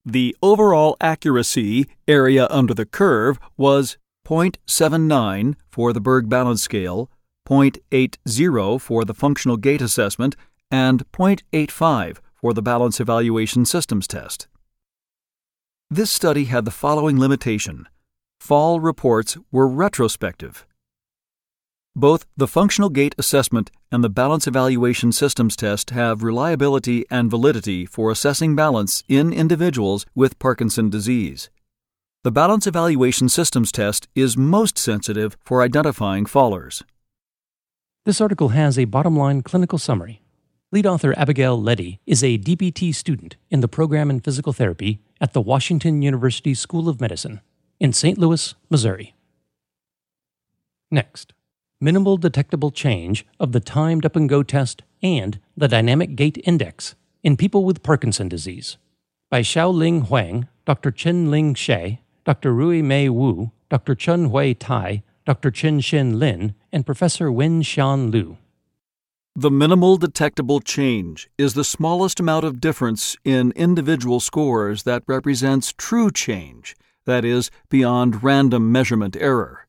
The 0.05 0.37
overall 0.43 0.97
accuracy 1.01 1.87
area 2.07 2.47
under 2.51 2.75
the 2.75 2.87
curve 2.87 3.39
was 3.57 3.97
0.79 4.27 5.55
for 5.71 5.93
the 5.93 6.01
Berg 6.01 6.29
Balance 6.29 6.63
Scale, 6.63 7.11
0.80 7.49 8.81
for 8.81 9.05
the 9.05 9.15
Functional 9.15 9.57
Gait 9.57 9.81
Assessment, 9.81 10.37
and 10.71 11.11
0.85 11.13 12.19
for 12.35 12.53
the 12.53 12.63
Balance 12.63 13.01
Evaluation 13.01 13.65
Systems 13.65 14.07
Test. 14.07 14.49
This 15.91 16.11
study 16.11 16.45
had 16.45 16.67
the 16.67 16.71
following 16.71 17.19
limitation 17.19 17.89
fall 18.39 18.81
reports 18.81 19.37
were 19.51 19.67
retrospective. 19.67 20.67
Both 21.99 22.27
the 22.37 22.47
functional 22.47 22.91
gait 22.91 23.17
assessment 23.19 23.73
and 23.91 24.05
the 24.05 24.09
balance 24.09 24.47
evaluation 24.47 25.11
systems 25.11 25.57
test 25.57 25.91
have 25.91 26.23
reliability 26.23 27.05
and 27.11 27.29
validity 27.29 27.87
for 27.87 28.13
assessing 28.13 28.55
balance 28.55 29.03
in 29.09 29.33
individuals 29.33 30.07
with 30.15 30.39
Parkinson 30.39 30.91
disease. 30.91 31.51
The 32.23 32.31
balance 32.31 32.69
evaluation 32.69 33.29
systems 33.29 33.73
test 33.73 34.07
is 34.15 34.37
most 34.37 34.79
sensitive 34.79 35.37
for 35.45 35.61
identifying 35.61 36.25
fallers. 36.25 36.85
This 38.05 38.21
article 38.21 38.51
has 38.51 38.79
a 38.79 38.85
bottom 38.85 39.17
line 39.17 39.43
clinical 39.43 39.77
summary. 39.77 40.23
Lead 40.71 40.87
author 40.87 41.19
Abigail 41.19 41.61
Leddy 41.61 41.99
is 42.07 42.23
a 42.23 42.39
DPT 42.39 42.95
student 42.95 43.35
in 43.51 43.59
the 43.59 43.67
program 43.67 44.09
in 44.09 44.21
physical 44.21 44.53
therapy 44.53 45.01
at 45.21 45.33
the 45.33 45.41
Washington 45.41 46.01
University 46.03 46.55
School 46.55 46.89
of 46.89 47.01
Medicine 47.01 47.41
in 47.81 47.93
St. 47.93 48.19
Louis, 48.19 48.55
Missouri. 48.71 49.17
Next, 50.93 51.33
minimal 51.81 52.17
detectable 52.17 52.71
change 52.71 53.27
of 53.39 53.53
the 53.53 53.61
timed 53.61 54.05
up 54.05 54.17
and 54.17 54.29
go 54.29 54.43
test 54.43 54.83
and 55.03 55.39
the 55.57 55.69
dynamic 55.69 56.17
gait 56.17 56.39
index 56.45 56.95
in 57.23 57.37
people 57.37 57.65
with 57.65 57.83
Parkinson 57.83 58.29
disease 58.29 58.79
by 59.31 59.43
Xiaoling 59.43 60.07
Huang, 60.07 60.49
Dr. 60.65 60.91
Chen 60.91 61.31
Ling 61.31 61.55
She, 61.55 62.01
Dr. 62.25 62.53
Rui 62.53 62.83
Mei 62.83 63.09
Wu, 63.09 63.53
Dr. 63.69 63.95
Chun 63.95 64.31
Hui 64.31 64.55
Tai, 64.55 65.03
Dr. 65.27 65.51
Chen 65.51 65.81
Xin 65.81 66.19
Lin, 66.19 66.55
and 66.73 66.87
Professor 66.87 67.31
Wen 67.31 67.63
Xian 67.63 68.11
Lu. 68.11 68.39
The 69.37 69.51
minimal 69.51 69.99
detectable 69.99 70.61
change 70.61 71.31
is 71.39 71.55
the 71.55 71.63
smallest 71.63 72.19
amount 72.19 72.45
of 72.45 72.61
difference 72.61 73.17
in 73.25 73.53
individual 73.53 74.19
scores 74.19 74.83
that 74.85 75.05
represents 75.07 75.75
true 75.77 76.11
change 76.11 76.75
that 77.09 77.25
is, 77.25 77.51
beyond 77.71 78.23
random 78.23 78.71
measurement 78.71 79.17
error. 79.19 79.68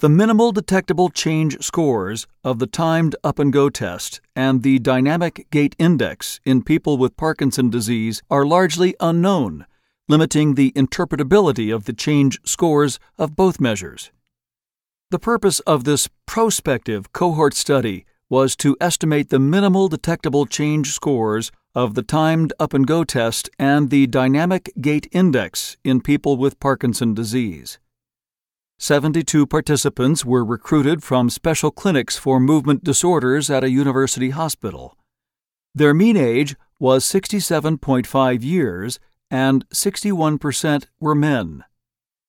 The 0.00 0.08
minimal 0.08 0.50
detectable 0.50 1.10
change 1.10 1.62
scores 1.62 2.26
of 2.42 2.58
the 2.58 2.66
timed 2.66 3.14
up 3.22 3.38
and 3.38 3.52
go 3.52 3.68
test 3.68 4.22
and 4.34 4.62
the 4.62 4.78
dynamic 4.78 5.46
gait 5.50 5.76
index 5.78 6.40
in 6.46 6.62
people 6.62 6.96
with 6.96 7.18
Parkinson 7.18 7.68
disease 7.68 8.22
are 8.30 8.46
largely 8.46 8.94
unknown, 8.98 9.66
limiting 10.08 10.54
the 10.54 10.72
interpretability 10.72 11.70
of 11.70 11.84
the 11.84 11.92
change 11.92 12.40
scores 12.46 12.98
of 13.18 13.36
both 13.36 13.60
measures. 13.60 14.10
The 15.10 15.18
purpose 15.18 15.60
of 15.60 15.84
this 15.84 16.08
prospective 16.24 17.12
cohort 17.12 17.52
study 17.52 18.06
was 18.30 18.56
to 18.56 18.78
estimate 18.80 19.28
the 19.28 19.38
minimal 19.38 19.88
detectable 19.88 20.46
change 20.46 20.92
scores 20.92 21.52
of 21.74 21.92
the 21.92 22.02
timed 22.02 22.54
up 22.58 22.72
and 22.72 22.86
go 22.86 23.04
test 23.04 23.50
and 23.58 23.90
the 23.90 24.06
dynamic 24.06 24.72
gait 24.80 25.08
index 25.12 25.76
in 25.84 26.00
people 26.00 26.38
with 26.38 26.58
Parkinson 26.58 27.12
disease. 27.12 27.78
72 28.82 29.46
participants 29.46 30.24
were 30.24 30.42
recruited 30.42 31.02
from 31.02 31.28
special 31.28 31.70
clinics 31.70 32.16
for 32.16 32.40
movement 32.40 32.82
disorders 32.82 33.50
at 33.50 33.62
a 33.62 33.68
university 33.68 34.30
hospital. 34.30 34.96
Their 35.74 35.92
mean 35.92 36.16
age 36.16 36.56
was 36.78 37.04
67.5 37.04 38.42
years 38.42 38.98
and 39.30 39.68
61% 39.68 40.86
were 40.98 41.14
men. 41.14 41.62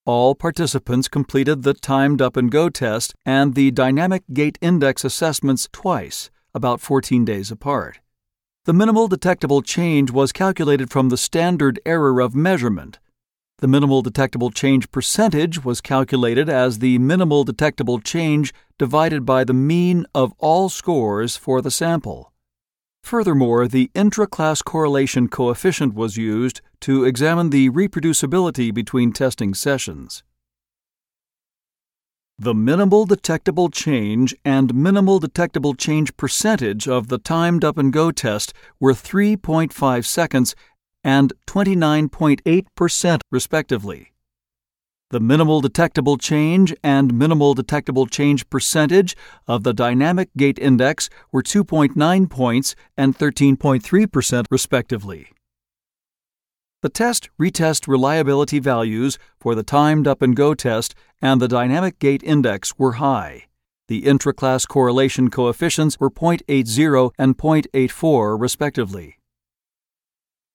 All 0.06 0.36
participants 0.36 1.08
completed 1.08 1.64
the 1.64 1.74
timed 1.74 2.22
up 2.22 2.36
and 2.36 2.52
go 2.52 2.68
test 2.68 3.16
and 3.26 3.56
the 3.56 3.72
dynamic 3.72 4.24
gait 4.34 4.58
index 4.60 5.06
assessments 5.06 5.70
twice, 5.72 6.30
about 6.54 6.82
14 6.82 7.24
days 7.24 7.50
apart. 7.50 8.02
The 8.66 8.74
minimal 8.74 9.08
detectable 9.08 9.62
change 9.62 10.12
was 10.12 10.34
calculated 10.34 10.92
from 10.92 11.08
the 11.08 11.18
standard 11.18 11.80
error 11.86 12.20
of 12.20 12.36
measurement. 12.36 13.00
The 13.62 13.68
minimal 13.68 14.02
detectable 14.02 14.50
change 14.50 14.90
percentage 14.90 15.64
was 15.64 15.82
calculated 15.82 16.50
as 16.50 16.80
the 16.80 16.98
minimal 16.98 17.44
detectable 17.44 18.00
change 18.00 18.56
divided 18.80 19.24
by 19.24 19.44
the 19.44 19.54
mean 19.54 20.08
of 20.16 20.34
all 20.40 20.68
scores 20.68 21.38
for 21.38 21.62
the 21.62 21.70
sample. 21.70 22.34
Furthermore, 23.04 23.68
the 23.68 23.92
intra-class 23.94 24.64
correlation 24.64 25.28
coefficient 25.28 25.94
was 25.94 26.18
used 26.18 26.62
to 26.80 27.04
examine 27.04 27.52
the 27.52 27.70
reproducibility 27.70 28.74
between 28.74 29.14
testing 29.14 29.54
sessions. 29.54 30.24
The 32.40 32.56
minimal 32.56 33.06
detectable 33.06 33.70
change 33.70 34.36
and 34.44 34.74
minimal 34.74 35.20
detectable 35.20 35.76
change 35.76 36.18
percentage 36.18 36.88
of 36.88 37.10
the 37.10 37.20
timed 37.20 37.64
up 37.64 37.78
and 37.78 37.94
go 37.94 38.10
test 38.10 38.52
were 38.80 38.94
3.5 38.94 40.06
seconds 40.06 40.56
and 41.04 41.34
29.8% 41.48 43.22
respectively. 43.32 44.12
The 45.12 45.20
minimal 45.20 45.60
detectable 45.60 46.18
change 46.18 46.74
and 46.82 47.14
minimal 47.14 47.54
detectable 47.54 48.08
change 48.08 48.50
percentage 48.50 49.18
of 49.46 49.64
the 49.64 49.74
dynamic 49.74 50.30
gait 50.38 50.58
index 50.58 51.10
were 51.34 51.44
2.9 51.44 52.30
points 52.30 52.76
and 52.96 53.18
13.3% 53.18 54.46
respectively. 54.50 55.28
The 56.82 56.90
test 56.90 57.30
retest 57.40 57.88
reliability 57.88 58.60
values 58.60 59.20
for 59.38 59.54
the 59.54 59.64
timed 59.64 60.08
up 60.08 60.22
and 60.22 60.36
go 60.36 60.54
test 60.54 60.96
and 61.22 61.42
the 61.42 61.48
dynamic 61.48 62.00
gait 62.00 62.24
index 62.24 62.80
were 62.80 62.94
high. 62.94 63.48
The 63.90 64.06
intra-class 64.08 64.66
correlation 64.66 65.30
coefficients 65.30 66.00
were 66.00 66.10
0.80 66.10 67.12
and 67.20 67.38
0.84 67.38 68.40
respectively. 68.40 69.18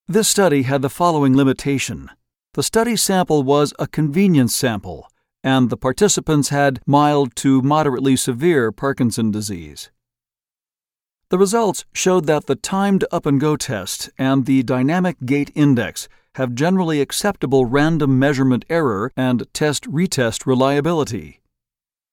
This 0.08 0.28
study 0.28 0.62
had 0.62 0.82
the 0.82 0.88
following 0.88 1.36
limitation. 1.36 2.12
The 2.54 2.62
study 2.62 2.94
sample 2.94 3.42
was 3.42 3.74
a 3.76 3.88
convenience 3.88 4.54
sample, 4.54 5.10
and 5.42 5.68
the 5.68 5.76
participants 5.76 6.50
had 6.50 6.80
mild 6.86 7.34
to 7.36 7.60
moderately 7.60 8.14
severe 8.14 8.70
Parkinson 8.70 9.32
disease. 9.32 9.90
The 11.30 11.38
results 11.38 11.84
showed 11.92 12.26
that 12.26 12.46
the 12.46 12.54
timed 12.54 13.04
up 13.10 13.26
and 13.26 13.40
go 13.40 13.56
test 13.56 14.08
and 14.16 14.46
the 14.46 14.62
dynamic 14.62 15.16
gait 15.24 15.50
index 15.56 16.08
have 16.36 16.54
generally 16.54 17.00
acceptable 17.00 17.66
random 17.66 18.16
measurement 18.16 18.64
error 18.70 19.10
and 19.16 19.52
test 19.52 19.90
retest 19.90 20.46
reliability. 20.46 21.40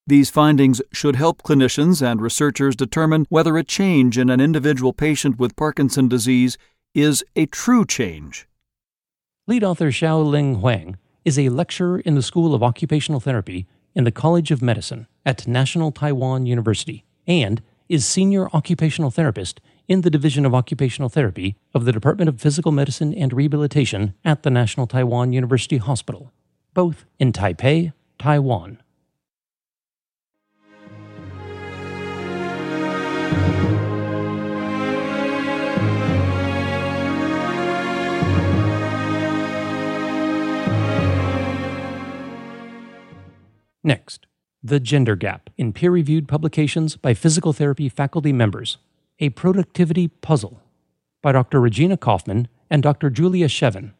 These 0.08 0.32
findings 0.32 0.82
should 0.91 1.15
help 1.15 1.43
clinicians 1.43 2.01
and 2.01 2.21
researchers 2.21 2.75
determine 2.75 3.27
whether 3.29 3.56
a 3.56 3.63
change 3.63 4.17
in 4.17 4.32
an 4.32 4.41
individual 4.41 4.93
patient 4.93 5.38
with 5.38 5.56
Parkinson 5.56 6.08
disease 6.08 6.58
is 6.93 7.23
a 7.36 7.47
true 7.47 7.86
change. 7.86 8.47
Lead 9.47 9.63
author 9.63 9.89
Xiaoling 9.89 10.58
Huang 10.60 10.97
is 11.25 11.39
a 11.39 11.49
lecturer 11.49 11.99
in 11.99 12.13
the 12.13 12.21
School 12.21 12.53
of 12.53 12.62
Occupational 12.62 13.19
Therapy 13.19 13.65
in 13.95 14.03
the 14.03 14.12
College 14.12 14.51
of 14.51 14.62
Medicine 14.62 15.08
at 15.25 15.47
National 15.47 15.91
Taiwan 15.91 16.45
University 16.45 17.03
and 17.25 17.63
is 17.89 18.06
senior 18.06 18.47
occupational 18.53 19.10
therapist 19.10 19.60
in 19.88 20.01
the 20.01 20.12
Division 20.12 20.45
of 20.45 20.53
Occupational 20.53 21.10
Therapy 21.10 21.56
of 21.73 21.86
the 21.86 21.91
Department 21.91 22.29
of 22.29 22.39
Physical 22.39 22.71
Medicine 22.71 23.13
and 23.13 23.34
Rehabilitation 23.34 24.13
at 24.23 24.43
the 24.43 24.51
National 24.51 24.86
Taiwan 24.86 25.34
University 25.34 25.77
Hospital, 25.77 26.32
both 26.75 27.06
in 27.19 27.34
Taipei, 27.34 27.91
Taiwan. 28.19 28.83
Next, 43.84 44.28
the 44.63 44.80
Gender 44.80 45.17
Gap 45.17 45.50
in 45.58 45.74
Peer 45.74 45.91
Reviewed 45.91 46.26
Publications 46.26 46.96
by 46.96 47.13
Physical 47.13 47.52
Therapy 47.52 47.89
Faculty 47.89 48.32
Members 48.32 48.78
A 49.19 49.30
Productivity 49.32 50.08
Puzzle 50.08 50.62
by 51.22 51.34
Dr. 51.34 51.60
Regina 51.60 51.98
Kaufman 51.98 52.48
and 52.69 52.82
Dr. 52.82 53.10
Julia 53.10 53.48
Chevan. 53.48 53.91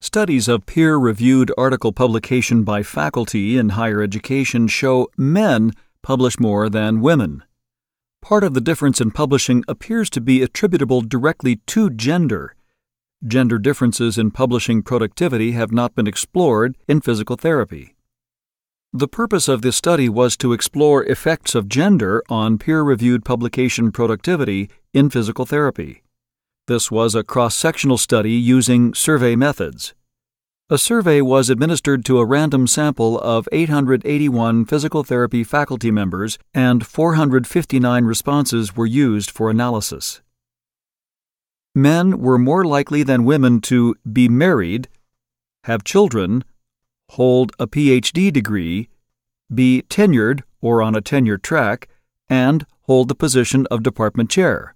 Studies 0.00 0.46
of 0.46 0.66
peer 0.66 0.96
reviewed 0.96 1.50
article 1.58 1.90
publication 1.90 2.62
by 2.62 2.84
faculty 2.84 3.58
in 3.58 3.70
higher 3.70 4.00
education 4.00 4.68
show 4.68 5.08
men 5.16 5.72
publish 6.02 6.38
more 6.38 6.68
than 6.68 7.00
women. 7.00 7.42
Part 8.22 8.44
of 8.44 8.54
the 8.54 8.60
difference 8.60 9.00
in 9.00 9.10
publishing 9.10 9.64
appears 9.66 10.08
to 10.10 10.20
be 10.20 10.40
attributable 10.40 11.00
directly 11.00 11.56
to 11.66 11.90
gender. 11.90 12.54
Gender 13.26 13.58
differences 13.58 14.18
in 14.18 14.30
publishing 14.30 14.82
productivity 14.82 15.52
have 15.52 15.72
not 15.72 15.96
been 15.96 16.06
explored 16.06 16.76
in 16.86 17.00
physical 17.00 17.36
therapy. 17.36 17.93
The 18.96 19.08
purpose 19.08 19.48
of 19.48 19.62
this 19.62 19.74
study 19.74 20.08
was 20.08 20.36
to 20.36 20.52
explore 20.52 21.02
effects 21.02 21.56
of 21.56 21.68
gender 21.68 22.22
on 22.28 22.58
peer 22.58 22.80
reviewed 22.82 23.24
publication 23.24 23.90
productivity 23.90 24.70
in 24.92 25.10
physical 25.10 25.44
therapy. 25.44 26.04
This 26.68 26.92
was 26.92 27.16
a 27.16 27.24
cross 27.24 27.56
sectional 27.56 27.98
study 27.98 28.34
using 28.34 28.94
survey 28.94 29.34
methods. 29.34 29.94
A 30.70 30.78
survey 30.78 31.20
was 31.20 31.50
administered 31.50 32.04
to 32.04 32.20
a 32.20 32.24
random 32.24 32.68
sample 32.68 33.18
of 33.18 33.48
881 33.50 34.64
physical 34.66 35.02
therapy 35.02 35.42
faculty 35.42 35.90
members, 35.90 36.38
and 36.54 36.86
459 36.86 38.04
responses 38.04 38.76
were 38.76 38.86
used 38.86 39.28
for 39.28 39.50
analysis. 39.50 40.22
Men 41.74 42.20
were 42.20 42.38
more 42.38 42.64
likely 42.64 43.02
than 43.02 43.24
women 43.24 43.60
to 43.62 43.96
be 44.12 44.28
married, 44.28 44.86
have 45.64 45.82
children, 45.82 46.44
hold 47.14 47.52
a 47.58 47.66
PhD 47.66 48.32
degree, 48.32 48.88
be 49.54 49.82
tenured 49.88 50.42
or 50.60 50.82
on 50.82 50.94
a 50.94 51.00
tenure 51.00 51.38
track, 51.38 51.88
and 52.28 52.66
hold 52.82 53.08
the 53.08 53.14
position 53.14 53.66
of 53.70 53.82
department 53.82 54.30
chair. 54.30 54.74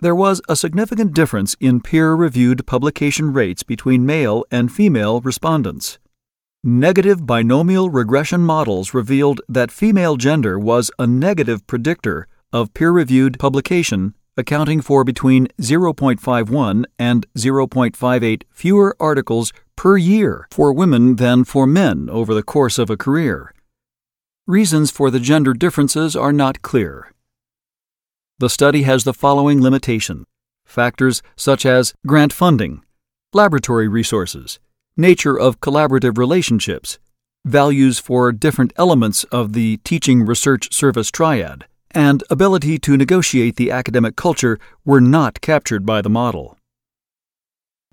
There 0.00 0.14
was 0.14 0.40
a 0.48 0.56
significant 0.56 1.12
difference 1.12 1.56
in 1.60 1.82
peer 1.82 2.14
reviewed 2.14 2.66
publication 2.66 3.34
rates 3.34 3.62
between 3.62 4.06
male 4.06 4.44
and 4.50 4.72
female 4.72 5.20
respondents. 5.20 5.98
Negative 6.64 7.26
binomial 7.26 7.90
regression 7.90 8.40
models 8.40 8.94
revealed 8.94 9.42
that 9.46 9.70
female 9.70 10.16
gender 10.16 10.58
was 10.58 10.90
a 10.98 11.06
negative 11.06 11.66
predictor 11.66 12.28
of 12.50 12.72
peer 12.72 12.92
reviewed 12.92 13.38
publication, 13.38 14.14
accounting 14.40 14.80
for 14.80 15.04
between 15.04 15.46
0.51 15.60 16.84
and 16.98 17.26
0.58 17.38 18.42
fewer 18.50 18.96
articles 18.98 19.52
per 19.76 19.96
year 19.96 20.48
for 20.50 20.72
women 20.72 21.16
than 21.16 21.44
for 21.44 21.66
men 21.66 22.10
over 22.10 22.34
the 22.34 22.42
course 22.42 22.78
of 22.78 22.90
a 22.90 22.96
career. 22.96 23.54
Reasons 24.46 24.90
for 24.90 25.12
the 25.12 25.20
gender 25.20 25.54
differences 25.54 26.16
are 26.16 26.32
not 26.32 26.62
clear. 26.62 27.12
The 28.40 28.50
study 28.50 28.82
has 28.82 29.04
the 29.04 29.14
following 29.14 29.62
limitation 29.62 30.24
factors 30.64 31.22
such 31.36 31.66
as 31.66 31.94
grant 32.06 32.32
funding, 32.32 32.82
laboratory 33.32 33.88
resources, 33.88 34.58
nature 34.96 35.38
of 35.38 35.60
collaborative 35.60 36.16
relationships, 36.16 36.98
values 37.44 37.98
for 37.98 38.32
different 38.32 38.72
elements 38.76 39.24
of 39.24 39.52
the 39.52 39.78
teaching 39.78 40.24
research 40.24 40.72
service 40.72 41.10
triad, 41.10 41.66
and 41.92 42.24
ability 42.30 42.78
to 42.78 42.96
negotiate 42.96 43.56
the 43.56 43.70
academic 43.70 44.16
culture 44.16 44.58
were 44.84 45.00
not 45.00 45.40
captured 45.40 45.84
by 45.84 46.02
the 46.02 46.10
model. 46.10 46.56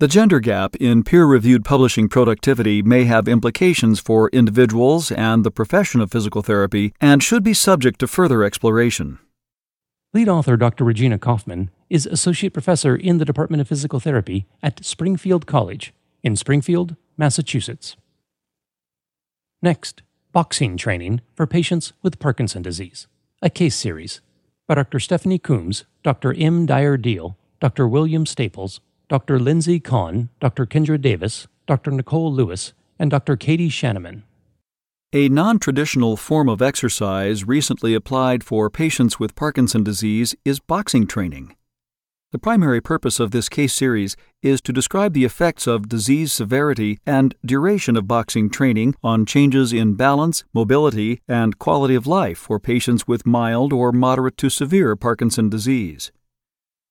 The 0.00 0.06
gender 0.06 0.38
gap 0.38 0.76
in 0.76 1.02
peer 1.02 1.24
reviewed 1.24 1.64
publishing 1.64 2.08
productivity 2.08 2.82
may 2.82 3.04
have 3.04 3.26
implications 3.26 3.98
for 3.98 4.28
individuals 4.28 5.10
and 5.10 5.44
the 5.44 5.50
profession 5.50 6.00
of 6.00 6.12
physical 6.12 6.40
therapy 6.40 6.94
and 7.00 7.20
should 7.20 7.42
be 7.42 7.52
subject 7.52 7.98
to 7.98 8.06
further 8.06 8.44
exploration. 8.44 9.18
Lead 10.14 10.28
author 10.28 10.56
Dr. 10.56 10.84
Regina 10.84 11.18
Kaufman 11.18 11.70
is 11.90 12.06
Associate 12.06 12.52
Professor 12.52 12.94
in 12.94 13.18
the 13.18 13.24
Department 13.24 13.60
of 13.60 13.68
Physical 13.68 13.98
Therapy 13.98 14.46
at 14.62 14.84
Springfield 14.84 15.46
College 15.46 15.92
in 16.22 16.36
Springfield, 16.36 16.94
Massachusetts. 17.16 17.96
Next, 19.60 20.02
boxing 20.32 20.76
training 20.76 21.22
for 21.34 21.46
patients 21.46 21.92
with 22.02 22.20
Parkinson 22.20 22.62
disease, 22.62 23.08
a 23.40 23.50
case 23.50 23.76
series 23.76 24.20
by 24.66 24.74
Dr. 24.74 24.98
Stephanie 24.98 25.38
Combs, 25.38 25.84
Dr. 26.02 26.34
M. 26.36 26.66
Dyer 26.66 26.98
Diehl, 26.98 27.36
Dr. 27.60 27.86
William 27.86 28.26
Staples, 28.26 28.80
Dr. 29.08 29.38
Lindsay 29.38 29.78
Conn, 29.80 30.28
Dr. 30.40 30.66
Kendra 30.66 31.00
Davis, 31.00 31.46
Dr. 31.66 31.92
Nicole 31.92 32.32
Lewis, 32.32 32.72
and 32.98 33.10
Dr. 33.10 33.36
Katie 33.36 33.70
Schaneman. 33.70 34.22
A 35.12 35.28
non 35.28 35.58
traditional 35.58 36.16
form 36.16 36.48
of 36.48 36.60
exercise 36.60 37.44
recently 37.44 37.94
applied 37.94 38.44
for 38.44 38.68
patients 38.68 39.18
with 39.18 39.36
Parkinson 39.36 39.84
disease 39.84 40.34
is 40.44 40.58
boxing 40.58 41.06
training. 41.06 41.54
The 42.30 42.38
primary 42.38 42.82
purpose 42.82 43.20
of 43.20 43.30
this 43.30 43.48
case 43.48 43.72
series 43.72 44.14
is 44.42 44.60
to 44.60 44.72
describe 44.72 45.14
the 45.14 45.24
effects 45.24 45.66
of 45.66 45.88
disease 45.88 46.30
severity 46.30 46.98
and 47.06 47.34
duration 47.42 47.96
of 47.96 48.06
boxing 48.06 48.50
training 48.50 48.96
on 49.02 49.24
changes 49.24 49.72
in 49.72 49.94
balance, 49.94 50.44
mobility, 50.52 51.22
and 51.26 51.58
quality 51.58 51.94
of 51.94 52.06
life 52.06 52.36
for 52.36 52.60
patients 52.60 53.08
with 53.08 53.26
mild 53.26 53.72
or 53.72 53.92
moderate 53.92 54.36
to 54.36 54.50
severe 54.50 54.94
Parkinson 54.94 55.48
disease. 55.48 56.12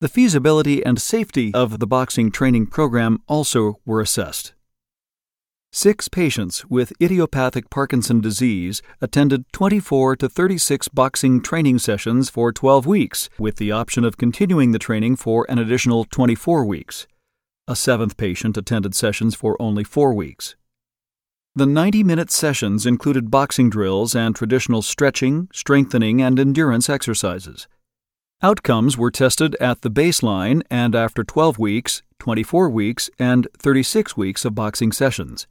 The 0.02 0.10
feasibility 0.10 0.84
and 0.84 1.00
safety 1.00 1.52
of 1.54 1.78
the 1.78 1.88
boxing 1.88 2.32
training 2.32 2.68
program 2.68 3.22
also 3.28 3.80
were 3.86 4.02
assessed. 4.02 4.56
Six 5.72 6.08
patients 6.08 6.66
with 6.70 6.94
idiopathic 7.00 7.70
Parkinson 7.70 8.20
disease 8.20 8.82
attended 9.02 9.46
24 9.52 10.16
to 10.16 10.30
36 10.30 10.88
boxing 10.88 11.42
training 11.42 11.78
sessions 11.80 12.30
for 12.30 12.52
12 12.52 12.88
weeks, 12.88 13.30
with 13.38 13.58
the 13.58 13.72
option 13.72 14.04
of 14.04 14.18
continuing 14.18 14.72
the 14.72 14.80
training 14.80 15.18
for 15.18 15.46
an 15.50 15.60
additional 15.60 16.06
24 16.06 16.66
weeks. 16.66 17.06
A 17.68 17.76
seventh 17.76 18.18
patient 18.18 18.58
attended 18.58 18.96
sessions 18.96 19.36
for 19.36 19.62
only 19.62 19.84
four 19.84 20.14
weeks. 20.14 20.56
The 21.54 21.66
90 21.66 22.04
minute 22.04 22.32
sessions 22.32 22.86
included 22.86 23.30
boxing 23.30 23.70
drills 23.70 24.16
and 24.16 24.36
traditional 24.36 24.82
stretching, 24.82 25.50
strengthening, 25.52 26.22
and 26.22 26.40
endurance 26.40 26.90
exercises. 26.90 27.68
Outcomes 28.42 28.98
were 28.98 29.12
tested 29.12 29.56
at 29.60 29.82
the 29.82 29.92
baseline 29.92 30.62
and 30.72 30.96
after 30.96 31.24
12 31.24 31.60
weeks, 31.60 32.04
24 32.20 32.70
weeks, 32.70 33.10
and 33.20 33.48
36 33.58 34.16
weeks 34.16 34.46
of 34.46 34.56
boxing 34.56 34.92
sessions. 34.92 35.46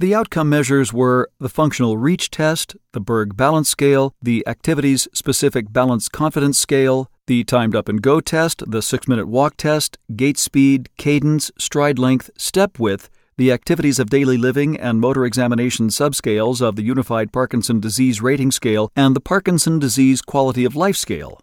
The 0.00 0.14
outcome 0.14 0.48
measures 0.48 0.92
were 0.92 1.28
the 1.40 1.48
functional 1.48 1.96
reach 1.98 2.30
test, 2.30 2.76
the 2.92 3.00
Berg 3.00 3.36
balance 3.36 3.68
scale, 3.68 4.14
the 4.22 4.46
activities 4.46 5.08
specific 5.12 5.72
balance 5.72 6.08
confidence 6.08 6.56
scale, 6.56 7.10
the 7.26 7.42
timed 7.42 7.74
up 7.74 7.88
and 7.88 8.00
go 8.00 8.20
test, 8.20 8.62
the 8.64 8.80
six 8.80 9.08
minute 9.08 9.26
walk 9.26 9.56
test, 9.56 9.98
gait 10.14 10.38
speed, 10.38 10.88
cadence, 10.98 11.50
stride 11.58 11.98
length, 11.98 12.30
step 12.36 12.78
width, 12.78 13.10
the 13.38 13.50
activities 13.50 13.98
of 13.98 14.08
daily 14.08 14.36
living 14.36 14.78
and 14.78 15.00
motor 15.00 15.24
examination 15.24 15.88
subscales 15.88 16.62
of 16.62 16.76
the 16.76 16.84
Unified 16.84 17.32
Parkinson 17.32 17.80
Disease 17.80 18.22
Rating 18.22 18.52
Scale, 18.52 18.92
and 18.94 19.16
the 19.16 19.20
Parkinson 19.20 19.80
Disease 19.80 20.22
Quality 20.22 20.64
of 20.64 20.76
Life 20.76 20.96
Scale. 20.96 21.40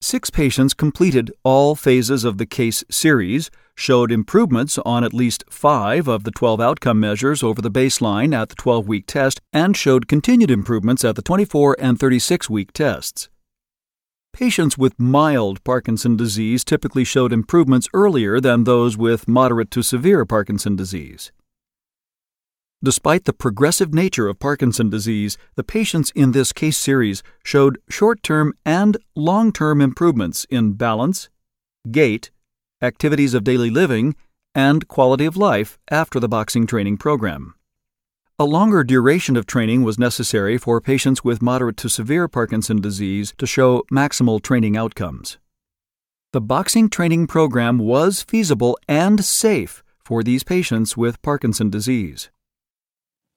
Six 0.00 0.30
patients 0.30 0.74
completed 0.74 1.32
all 1.42 1.74
phases 1.74 2.24
of 2.24 2.38
the 2.38 2.46
case 2.46 2.84
series, 2.88 3.50
showed 3.74 4.12
improvements 4.12 4.78
on 4.84 5.04
at 5.04 5.14
least 5.14 5.44
five 5.50 6.08
of 6.08 6.24
the 6.24 6.30
12 6.30 6.60
outcome 6.60 7.00
measures 7.00 7.42
over 7.42 7.60
the 7.62 7.70
baseline 7.70 8.34
at 8.34 8.48
the 8.48 8.54
12 8.54 8.86
week 8.86 9.06
test, 9.06 9.40
and 9.52 9.76
showed 9.76 10.08
continued 10.08 10.50
improvements 10.50 11.04
at 11.04 11.16
the 11.16 11.22
24 11.22 11.76
and 11.78 11.98
36 11.98 12.50
week 12.50 12.72
tests. 12.72 13.28
Patients 14.32 14.78
with 14.78 14.98
mild 14.98 15.62
Parkinson 15.62 16.16
disease 16.16 16.64
typically 16.64 17.04
showed 17.04 17.32
improvements 17.32 17.88
earlier 17.92 18.40
than 18.40 18.64
those 18.64 18.96
with 18.96 19.28
moderate 19.28 19.70
to 19.72 19.82
severe 19.82 20.24
Parkinson 20.24 20.74
disease. 20.74 21.32
Despite 22.84 23.26
the 23.26 23.32
progressive 23.32 23.94
nature 23.94 24.26
of 24.26 24.40
Parkinson 24.40 24.90
disease, 24.90 25.38
the 25.54 25.62
patients 25.62 26.10
in 26.16 26.32
this 26.32 26.52
case 26.52 26.76
series 26.76 27.22
showed 27.44 27.78
short 27.88 28.22
term 28.24 28.54
and 28.64 28.96
long 29.14 29.52
term 29.52 29.80
improvements 29.80 30.46
in 30.50 30.72
balance, 30.72 31.28
gait, 31.90 32.32
activities 32.82 33.32
of 33.32 33.44
daily 33.44 33.70
living, 33.70 34.14
and 34.54 34.88
quality 34.88 35.24
of 35.24 35.36
life 35.36 35.78
after 35.90 36.20
the 36.20 36.28
boxing 36.28 36.66
training 36.66 36.98
program. 36.98 37.54
A 38.38 38.44
longer 38.44 38.82
duration 38.82 39.36
of 39.36 39.46
training 39.46 39.82
was 39.82 39.98
necessary 39.98 40.58
for 40.58 40.80
patients 40.80 41.22
with 41.22 41.40
moderate 41.40 41.76
to 41.78 41.88
severe 41.88 42.26
Parkinson 42.28 42.80
disease 42.80 43.32
to 43.38 43.46
show 43.46 43.84
maximal 43.92 44.42
training 44.42 44.76
outcomes. 44.76 45.38
The 46.32 46.40
boxing 46.40 46.88
training 46.88 47.26
program 47.28 47.78
was 47.78 48.22
feasible 48.22 48.78
and 48.88 49.24
safe 49.24 49.84
for 50.04 50.22
these 50.22 50.42
patients 50.42 50.96
with 50.96 51.22
Parkinson 51.22 51.70
disease. 51.70 52.30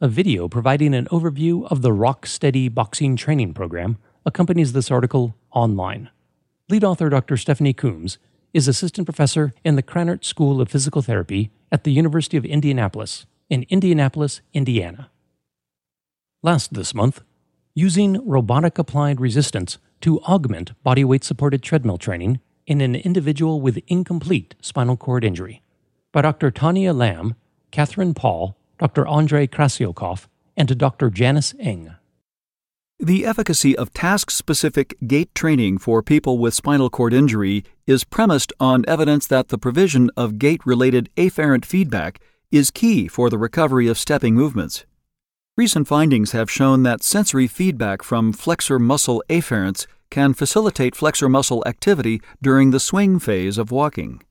A 0.02 0.08
video 0.08 0.48
providing 0.48 0.94
an 0.94 1.06
overview 1.08 1.70
of 1.72 1.82
the 1.82 1.94
Rock 1.94 2.26
Steady 2.26 2.68
Boxing 2.68 3.16
Training 3.16 3.54
Program 3.54 3.98
accompanies 4.26 4.74
this 4.74 4.90
article 4.90 5.36
online. 5.52 6.10
Lead 6.70 6.84
author 6.84 7.10
Dr. 7.10 7.38
Stephanie 7.38 7.74
Combs 7.74 8.18
is 8.56 8.70
assistant 8.70 9.06
professor 9.06 9.54
in 9.66 9.76
the 9.76 9.84
Krannert 9.84 10.24
School 10.24 10.62
of 10.62 10.70
Physical 10.70 11.02
Therapy 11.02 11.52
at 11.74 11.84
the 11.84 11.92
University 11.92 12.38
of 12.38 12.46
Indianapolis 12.46 13.26
in 13.50 13.66
Indianapolis, 13.68 14.40
Indiana. 14.54 15.12
Last 16.42 16.74
this 16.74 16.96
month, 16.96 17.22
using 17.74 18.26
robotic 18.26 18.78
applied 18.78 19.20
resistance 19.20 19.78
to 20.00 20.22
augment 20.22 20.72
bodyweight 20.86 21.26
supported 21.26 21.64
treadmill 21.64 21.98
training 21.98 22.40
in 22.66 22.80
an 22.80 22.96
individual 22.96 23.60
with 23.60 23.84
incomplete 23.88 24.56
spinal 24.62 24.96
cord 24.96 25.26
injury 25.26 25.62
by 26.14 26.22
Dr. 26.22 26.50
Tania 26.50 26.94
Lam, 26.94 27.36
Katherine 27.72 28.14
Pauhl, 28.14 28.56
Dr. 28.80 29.06
Andrei 29.06 29.48
Krassioukov, 29.48 30.28
and 30.56 30.78
Dr. 30.78 31.10
Janice 31.10 31.54
Eng. 31.60 31.95
The 33.00 33.26
efficacy 33.26 33.78
of 33.78 33.94
task 33.94 34.32
specific 34.32 34.96
gait 35.06 35.36
training 35.36 35.80
for 35.80 36.02
people 36.02 36.38
with 36.38 36.54
spinal 36.54 36.90
cord 36.90 37.14
injury 37.14 37.66
is 37.86 38.06
premised 38.06 38.54
on 38.58 38.86
evidence 38.88 39.28
that 39.28 39.50
the 39.50 39.58
provision 39.58 40.10
of 40.16 40.40
gait 40.40 40.66
related 40.66 41.10
afferent 41.18 41.66
feedback 41.66 42.22
is 42.52 42.72
key 42.72 43.10
for 43.10 43.30
the 43.30 43.38
recovery 43.38 43.90
of 43.90 44.00
stepping 44.00 44.34
movements. 44.34 44.86
Recent 45.58 45.90
findings 45.90 46.32
have 46.32 46.50
shown 46.50 46.84
that 46.84 47.04
sensory 47.04 47.48
feedback 47.48 48.02
from 48.02 48.32
flexor 48.32 48.80
muscle 48.80 49.22
afferents 49.30 49.88
can 50.10 50.34
facilitate 50.34 50.96
flexor 50.96 51.28
muscle 51.28 51.64
activity 51.66 52.22
during 52.42 52.72
the 52.72 52.80
swing 52.80 53.20
phase 53.20 53.58
of 53.58 53.72
walking. 53.72 54.22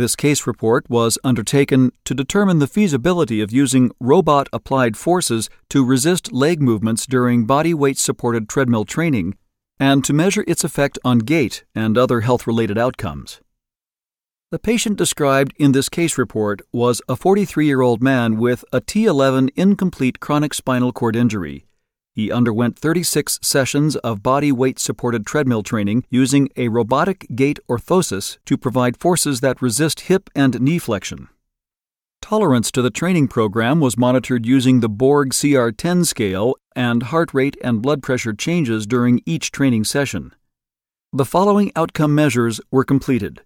This 0.00 0.16
case 0.16 0.46
report 0.46 0.88
was 0.88 1.18
undertaken 1.22 1.92
to 2.06 2.14
determine 2.14 2.58
the 2.58 2.66
feasibility 2.66 3.42
of 3.42 3.52
using 3.52 3.90
robot 4.00 4.48
applied 4.50 4.96
forces 4.96 5.50
to 5.68 5.84
resist 5.84 6.32
leg 6.32 6.62
movements 6.62 7.04
during 7.04 7.44
body 7.44 7.74
weight 7.74 7.98
supported 7.98 8.48
treadmill 8.48 8.86
training 8.86 9.36
and 9.78 10.02
to 10.06 10.14
measure 10.14 10.42
its 10.48 10.64
effect 10.64 10.98
on 11.04 11.18
gait 11.18 11.64
and 11.74 11.98
other 11.98 12.22
health 12.22 12.46
related 12.46 12.78
outcomes. 12.78 13.42
The 14.50 14.58
patient 14.58 14.96
described 14.96 15.52
in 15.58 15.72
this 15.72 15.90
case 15.90 16.16
report 16.16 16.62
was 16.72 17.02
a 17.06 17.14
43 17.14 17.66
year 17.66 17.82
old 17.82 18.02
man 18.02 18.38
with 18.38 18.64
a 18.72 18.80
T11 18.80 19.50
incomplete 19.54 20.18
chronic 20.18 20.54
spinal 20.54 20.94
cord 20.94 21.14
injury. 21.14 21.66
He 22.20 22.30
underwent 22.30 22.78
36 22.78 23.38
sessions 23.40 23.96
of 23.96 24.22
body 24.22 24.52
weight 24.52 24.78
supported 24.78 25.24
treadmill 25.24 25.62
training 25.62 26.04
using 26.10 26.50
a 26.54 26.68
robotic 26.68 27.26
gait 27.34 27.58
orthosis 27.66 28.36
to 28.44 28.58
provide 28.58 28.98
forces 28.98 29.40
that 29.40 29.62
resist 29.62 30.00
hip 30.00 30.28
and 30.34 30.60
knee 30.60 30.78
flexion. 30.78 31.30
Tolerance 32.20 32.70
to 32.72 32.82
the 32.82 32.90
training 32.90 33.28
program 33.28 33.80
was 33.80 33.96
monitored 33.96 34.44
using 34.44 34.80
the 34.80 34.88
Borg 34.90 35.30
CR10 35.30 36.04
scale 36.04 36.56
and 36.76 37.04
heart 37.04 37.32
rate 37.32 37.56
and 37.64 37.80
blood 37.80 38.02
pressure 38.02 38.34
changes 38.34 38.86
during 38.86 39.22
each 39.24 39.50
training 39.50 39.84
session. 39.84 40.34
The 41.14 41.24
following 41.24 41.72
outcome 41.74 42.14
measures 42.14 42.60
were 42.70 42.84
completed 42.84 43.40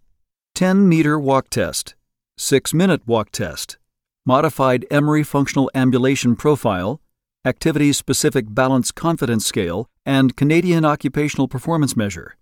10 0.56 0.88
meter 0.88 1.16
walk 1.16 1.48
test, 1.48 1.94
6 2.38 2.74
minute 2.74 3.06
walk 3.06 3.30
test, 3.30 3.78
modified 4.26 4.84
Emory 4.90 5.22
functional 5.22 5.70
ambulation 5.76 6.34
profile, 6.34 7.00
activity 7.44 7.92
specific 7.92 8.46
balance 8.48 8.90
confidence 8.90 9.44
scale, 9.44 9.88
and 10.06 10.36
Canadian 10.36 10.84
occupational 10.84 11.48
performance 11.48 11.96
measure. 11.96 12.36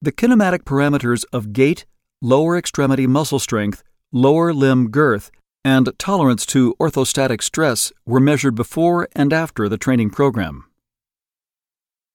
The 0.00 0.12
kinematic 0.12 0.64
parameters 0.64 1.24
of 1.32 1.52
gait, 1.52 1.86
lower 2.20 2.56
extremity 2.56 3.06
muscle 3.06 3.38
strength, 3.38 3.82
lower 4.12 4.52
limb 4.52 4.90
girth, 4.90 5.30
and 5.64 5.88
tolerance 5.98 6.44
to 6.46 6.74
orthostatic 6.80 7.42
stress 7.42 7.92
were 8.04 8.20
measured 8.20 8.54
before 8.54 9.08
and 9.14 9.32
after 9.32 9.68
the 9.68 9.78
training 9.78 10.10
program. 10.10 10.64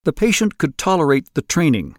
The 0.04 0.14
patient 0.14 0.58
could 0.58 0.78
tolerate 0.78 1.34
the 1.34 1.42
training, 1.42 1.96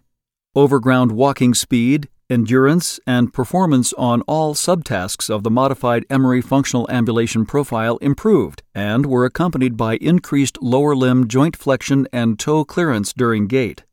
overground 0.55 1.11
walking 1.11 1.53
speed, 1.53 2.07
endurance, 2.29 2.99
and 3.07 3.33
performance 3.33 3.93
on 3.93 4.21
all 4.21 4.53
subtasks 4.53 5.29
of 5.29 5.43
the 5.43 5.51
modified 5.51 6.05
Emory 6.09 6.41
functional 6.41 6.89
ambulation 6.89 7.45
profile 7.45 7.97
improved 7.97 8.63
and 8.73 9.05
were 9.05 9.25
accompanied 9.25 9.75
by 9.75 9.95
increased 9.97 10.61
lower 10.61 10.95
limb 10.95 11.27
joint 11.27 11.55
flexion 11.55 12.07
and 12.13 12.37
toe 12.39 12.63
clearance 12.63 13.13
during 13.13 13.47
gait. 13.47 13.83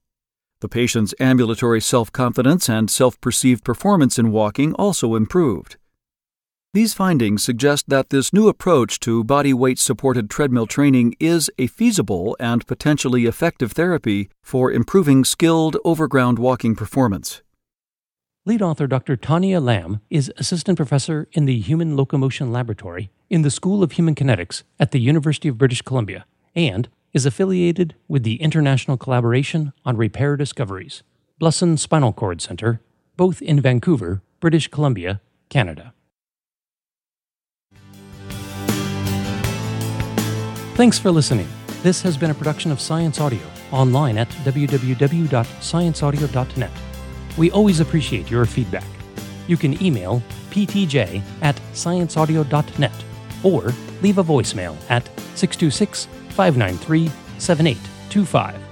The 0.61 0.69
patient's 0.69 1.15
ambulatory 1.21 1.81
self 1.81 2.11
confidence 2.13 2.69
and 2.69 2.91
self 2.91 3.21
perceived 3.21 3.65
performance 3.65 4.19
in 4.19 4.33
walking 4.33 4.73
also 4.75 5.15
improved. 5.15 5.77
These 6.77 6.93
findings 6.93 7.43
suggest 7.43 7.89
that 7.89 8.11
this 8.11 8.35
new 8.35 8.49
approach 8.49 9.01
to 9.01 9.25
body 9.25 9.55
weight 9.55 9.79
supported 9.79 10.29
treadmill 10.29 10.67
training 10.67 11.15
is 11.19 11.51
a 11.57 11.69
feasible 11.69 12.37
and 12.39 12.67
potentially 12.67 13.25
effective 13.25 13.73
therapy 13.73 14.29
for 14.43 14.71
improving 14.71 15.25
skilled 15.25 15.79
overground 15.87 16.39
walking 16.39 16.77
performance. 16.77 17.43
Lead 18.49 18.63
author 18.63 18.87
Dr. 18.87 19.17
Tania 19.17 19.59
Lam 19.59 20.01
is 20.09 20.33
assistant 20.37 20.77
professor 20.77 21.27
in 21.33 21.47
the 21.47 21.59
Human 21.59 21.97
Locomotion 21.97 22.53
Laboratory 22.53 23.11
in 23.29 23.43
the 23.43 23.51
School 23.51 23.83
of 23.83 23.91
Human 23.93 24.15
Kinetics 24.15 24.63
at 24.79 24.93
the 24.93 25.01
University 25.01 25.49
of 25.49 25.59
British 25.59 25.83
Columbia 25.83 26.25
and 26.55 26.89
is 27.13 27.27
affiliated 27.27 27.97
with 28.07 28.23
the 28.23 28.41
International 28.41 28.97
Collaboration 28.97 29.73
on 29.85 29.97
Repair 29.97 30.37
Discoveries, 30.37 31.03
Blusson 31.41 31.77
Spinal 31.77 32.13
Cord 32.13 32.41
Center, 32.41 32.81
both 33.17 33.43
in 33.43 33.61
Vancouver, 33.61 34.23
British 34.39 34.69
Columbia, 34.69 35.21
Canada. 35.49 35.93
Thanks 40.77 41.01
for 41.01 41.11
listening. 41.11 41.49
This 41.83 42.01
has 42.03 42.17
been 42.17 42.31
a 42.31 42.35
production 42.35 42.71
of 42.71 42.81
Science 42.81 43.21
Audio, 43.21 43.43
online 43.73 44.19
at 44.19 44.29
www.scienceaudio.net. 44.29 46.71
We 47.37 47.51
always 47.51 47.81
appreciate 47.81 48.31
your 48.31 48.45
feedback. 48.47 48.87
You 49.47 49.57
can 49.57 49.83
email 49.83 50.23
ptj 50.51 51.23
at 51.43 51.57
scienceaudio.net 51.73 53.05
or 53.43 53.73
leave 54.03 54.19
a 54.19 54.25
voicemail 54.25 54.77
at 54.89 55.07
626 55.35 56.07
593 56.31 57.11
7825. 57.39 58.66